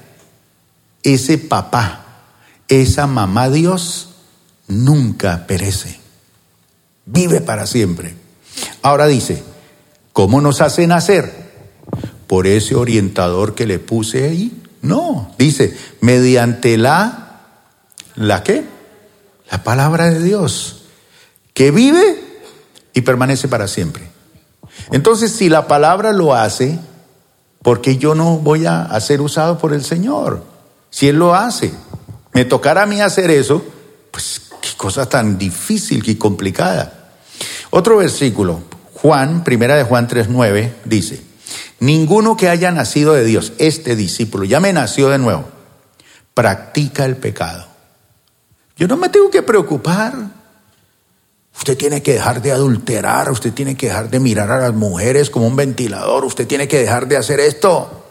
Ese 1.03 1.39
papá, 1.39 2.25
esa 2.69 3.07
mamá 3.07 3.49
Dios, 3.49 4.11
nunca 4.69 5.47
perece, 5.47 5.99
vive 7.07 7.41
para 7.41 7.67
siempre. 7.67 8.15
Ahora 8.83 9.07
dice, 9.07 9.43
¿cómo 10.13 10.41
nos 10.41 10.61
hace 10.61 10.87
nacer? 10.87 11.40
¿Por 12.31 12.47
ese 12.47 12.77
orientador 12.77 13.57
que 13.57 13.67
le 13.67 13.81
puse 13.81 14.23
ahí? 14.23 14.57
No, 14.83 15.35
dice, 15.37 15.77
mediante 16.01 16.79
la, 16.79 17.41
¿la 18.15 18.45
qué? 18.45 18.63
La 19.51 19.65
palabra 19.65 20.11
de 20.13 20.23
Dios, 20.23 20.83
que 21.55 21.73
vive 21.73 22.23
y 22.95 23.01
permanece 23.01 23.49
para 23.49 23.67
siempre. 23.67 24.09
Entonces, 24.93 25.33
si 25.33 25.49
la 25.49 25.67
palabra 25.67 26.13
lo 26.13 26.33
hace, 26.33 26.79
¿por 27.63 27.81
qué 27.81 27.97
yo 27.97 28.15
no 28.15 28.39
voy 28.39 28.65
a, 28.65 29.01
ser 29.01 29.23
usado 29.23 29.59
por 29.59 29.75
el 29.75 29.85
Señor? 29.85 30.45
Si 30.89 31.09
Él 31.09 31.17
lo 31.17 31.35
hace, 31.35 31.73
me 32.33 32.45
tocará 32.45 32.83
a 32.83 32.87
mí 32.87 33.01
hacer 33.01 33.33
eso, 33.33 33.61
pues 34.13 34.43
qué 34.63 34.69
cosa 34.77 35.09
tan 35.09 35.37
difícil 35.37 36.09
y 36.09 36.15
complicada. 36.15 37.11
Otro 37.71 37.97
versículo, 37.97 38.61
Juan, 38.95 39.43
primera 39.43 39.75
de 39.75 39.83
Juan 39.83 40.07
3.9, 40.07 40.75
dice, 40.85 41.30
ninguno 41.81 42.37
que 42.37 42.49
haya 42.49 42.71
nacido 42.71 43.15
de 43.15 43.25
Dios, 43.25 43.53
este 43.59 43.97
discípulo, 43.97 44.45
ya 44.45 44.61
me 44.61 44.73
nació 44.73 45.09
de 45.09 45.19
nuevo, 45.19 45.47
practica 46.35 47.05
el 47.05 47.17
pecado. 47.17 47.67
Yo 48.77 48.87
no 48.87 48.97
me 48.97 49.09
tengo 49.09 49.31
que 49.31 49.43
preocupar. 49.43 50.15
Usted 51.57 51.77
tiene 51.77 52.03
que 52.03 52.15
dejar 52.15 52.41
de 52.41 52.53
adulterar, 52.53 53.31
usted 53.31 53.53
tiene 53.53 53.77
que 53.77 53.89
dejar 53.89 54.09
de 54.09 54.21
mirar 54.21 54.51
a 54.51 54.61
las 54.61 54.73
mujeres 54.73 55.29
como 55.29 55.47
un 55.47 55.57
ventilador, 55.57 56.25
usted 56.25 56.47
tiene 56.47 56.69
que 56.69 56.79
dejar 56.79 57.09
de 57.09 57.17
hacer 57.17 57.41
esto. 57.41 58.05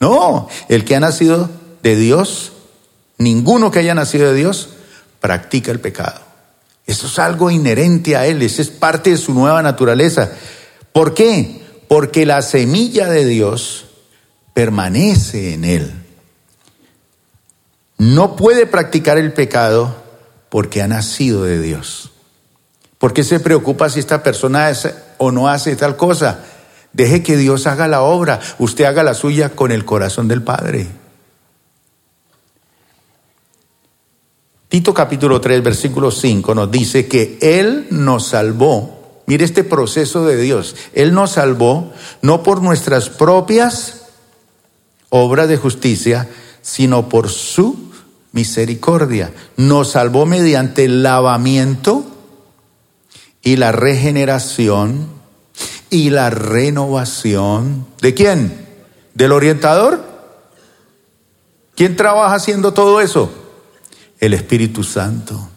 No, 0.00 0.48
el 0.68 0.84
que 0.84 0.96
ha 0.96 1.00
nacido 1.00 1.48
de 1.82 1.96
Dios, 1.96 2.52
ninguno 3.16 3.70
que 3.70 3.78
haya 3.78 3.94
nacido 3.94 4.30
de 4.30 4.34
Dios, 4.34 4.70
practica 5.20 5.70
el 5.70 5.80
pecado. 5.80 6.20
Eso 6.86 7.06
es 7.06 7.18
algo 7.18 7.50
inherente 7.50 8.16
a 8.16 8.26
él, 8.26 8.42
eso 8.42 8.60
es 8.60 8.70
parte 8.70 9.10
de 9.10 9.16
su 9.16 9.32
nueva 9.32 9.62
naturaleza. 9.62 10.30
¿Por 10.92 11.14
qué? 11.14 11.62
Porque 11.88 12.26
la 12.26 12.42
semilla 12.42 13.08
de 13.08 13.24
Dios 13.24 13.86
permanece 14.52 15.54
en 15.54 15.64
él. 15.64 15.92
No 17.96 18.36
puede 18.36 18.66
practicar 18.66 19.18
el 19.18 19.32
pecado 19.32 19.96
porque 20.50 20.82
ha 20.82 20.88
nacido 20.88 21.44
de 21.44 21.60
Dios. 21.60 22.12
¿Por 22.98 23.12
qué 23.12 23.24
se 23.24 23.40
preocupa 23.40 23.88
si 23.88 24.00
esta 24.00 24.22
persona 24.22 24.70
es 24.70 24.88
o 25.18 25.30
no 25.30 25.48
hace 25.48 25.76
tal 25.76 25.96
cosa? 25.96 26.44
Deje 26.92 27.22
que 27.22 27.36
Dios 27.36 27.66
haga 27.66 27.86
la 27.86 28.02
obra, 28.02 28.40
usted 28.58 28.84
haga 28.84 29.02
la 29.02 29.14
suya 29.14 29.50
con 29.50 29.72
el 29.72 29.84
corazón 29.84 30.28
del 30.28 30.42
Padre. 30.42 30.88
Tito 34.68 34.92
capítulo 34.92 35.40
3, 35.40 35.62
versículo 35.62 36.10
5 36.10 36.54
nos 36.54 36.70
dice 36.70 37.08
que 37.08 37.38
Él 37.40 37.86
nos 37.90 38.28
salvó. 38.28 38.97
Mire 39.28 39.44
este 39.44 39.62
proceso 39.62 40.26
de 40.26 40.36
Dios. 40.36 40.74
Él 40.92 41.14
nos 41.14 41.32
salvó 41.32 41.92
no 42.20 42.42
por 42.42 42.60
nuestras 42.60 43.08
propias 43.08 44.06
obras 45.08 45.48
de 45.48 45.56
justicia, 45.56 46.28
sino 46.62 47.08
por 47.08 47.28
su 47.28 47.92
misericordia. 48.32 49.32
Nos 49.56 49.92
salvó 49.92 50.26
mediante 50.26 50.84
el 50.84 51.04
lavamiento 51.04 52.04
y 53.40 53.54
la 53.54 53.70
regeneración 53.70 55.06
y 55.90 56.10
la 56.10 56.30
renovación. 56.30 57.86
¿De 58.00 58.14
quién? 58.14 58.66
¿Del 59.14 59.30
orientador? 59.30 60.02
¿Quién 61.76 61.94
trabaja 61.94 62.34
haciendo 62.34 62.74
todo 62.74 63.00
eso? 63.00 63.30
el 64.20 64.34
Espíritu 64.34 64.82
Santo. 64.82 65.48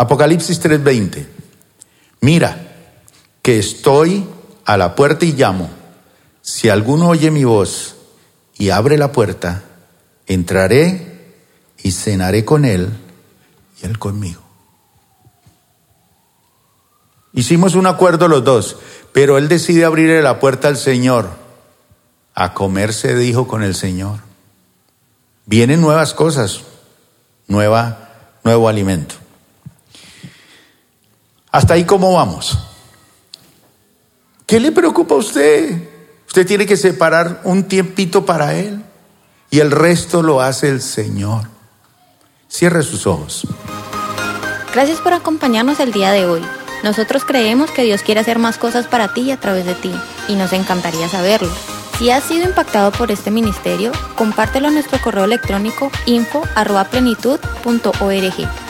Apocalipsis 0.00 0.58
3:20. 0.62 1.26
Mira, 2.22 2.56
que 3.42 3.58
estoy 3.58 4.24
a 4.64 4.78
la 4.78 4.94
puerta 4.94 5.26
y 5.26 5.32
llamo. 5.32 5.68
Si 6.40 6.70
alguno 6.70 7.08
oye 7.08 7.30
mi 7.30 7.44
voz 7.44 7.96
y 8.56 8.70
abre 8.70 8.96
la 8.96 9.12
puerta, 9.12 9.62
entraré 10.26 11.34
y 11.82 11.92
cenaré 11.92 12.46
con 12.46 12.64
él 12.64 12.88
y 13.82 13.84
él 13.84 13.98
conmigo. 13.98 14.40
Hicimos 17.34 17.74
un 17.74 17.86
acuerdo 17.86 18.26
los 18.26 18.42
dos, 18.42 18.78
pero 19.12 19.36
él 19.36 19.48
decide 19.48 19.84
abrirle 19.84 20.22
la 20.22 20.40
puerta 20.40 20.68
al 20.68 20.78
Señor 20.78 21.28
a 22.34 22.54
comer 22.54 22.94
se 22.94 23.14
dijo 23.14 23.46
con 23.46 23.62
el 23.62 23.74
Señor. 23.74 24.20
Vienen 25.44 25.82
nuevas 25.82 26.14
cosas, 26.14 26.62
nueva, 27.48 28.38
nuevo 28.44 28.66
alimento. 28.66 29.16
Hasta 31.52 31.74
ahí 31.74 31.84
cómo 31.84 32.14
vamos. 32.14 32.58
¿Qué 34.46 34.60
le 34.60 34.72
preocupa 34.72 35.14
a 35.14 35.18
usted? 35.18 35.88
Usted 36.26 36.46
tiene 36.46 36.66
que 36.66 36.76
separar 36.76 37.40
un 37.44 37.64
tiempito 37.64 38.24
para 38.24 38.54
Él 38.54 38.82
y 39.50 39.60
el 39.60 39.70
resto 39.70 40.22
lo 40.22 40.40
hace 40.40 40.68
el 40.68 40.80
Señor. 40.80 41.48
Cierre 42.48 42.82
sus 42.82 43.06
ojos. 43.06 43.46
Gracias 44.72 45.00
por 45.00 45.12
acompañarnos 45.12 45.80
el 45.80 45.92
día 45.92 46.12
de 46.12 46.26
hoy. 46.26 46.42
Nosotros 46.84 47.24
creemos 47.24 47.70
que 47.70 47.82
Dios 47.82 48.02
quiere 48.02 48.20
hacer 48.20 48.38
más 48.38 48.58
cosas 48.58 48.86
para 48.86 49.12
ti 49.12 49.22
y 49.22 49.32
a 49.32 49.40
través 49.40 49.66
de 49.66 49.74
ti, 49.74 49.92
y 50.28 50.34
nos 50.34 50.52
encantaría 50.52 51.08
saberlo. 51.08 51.50
Si 51.98 52.10
has 52.10 52.24
sido 52.24 52.48
impactado 52.48 52.92
por 52.92 53.10
este 53.10 53.30
ministerio, 53.30 53.92
compártelo 54.16 54.68
en 54.68 54.74
nuestro 54.74 55.00
correo 55.02 55.24
electrónico 55.24 55.90
info.plenitud.org. 56.06 58.69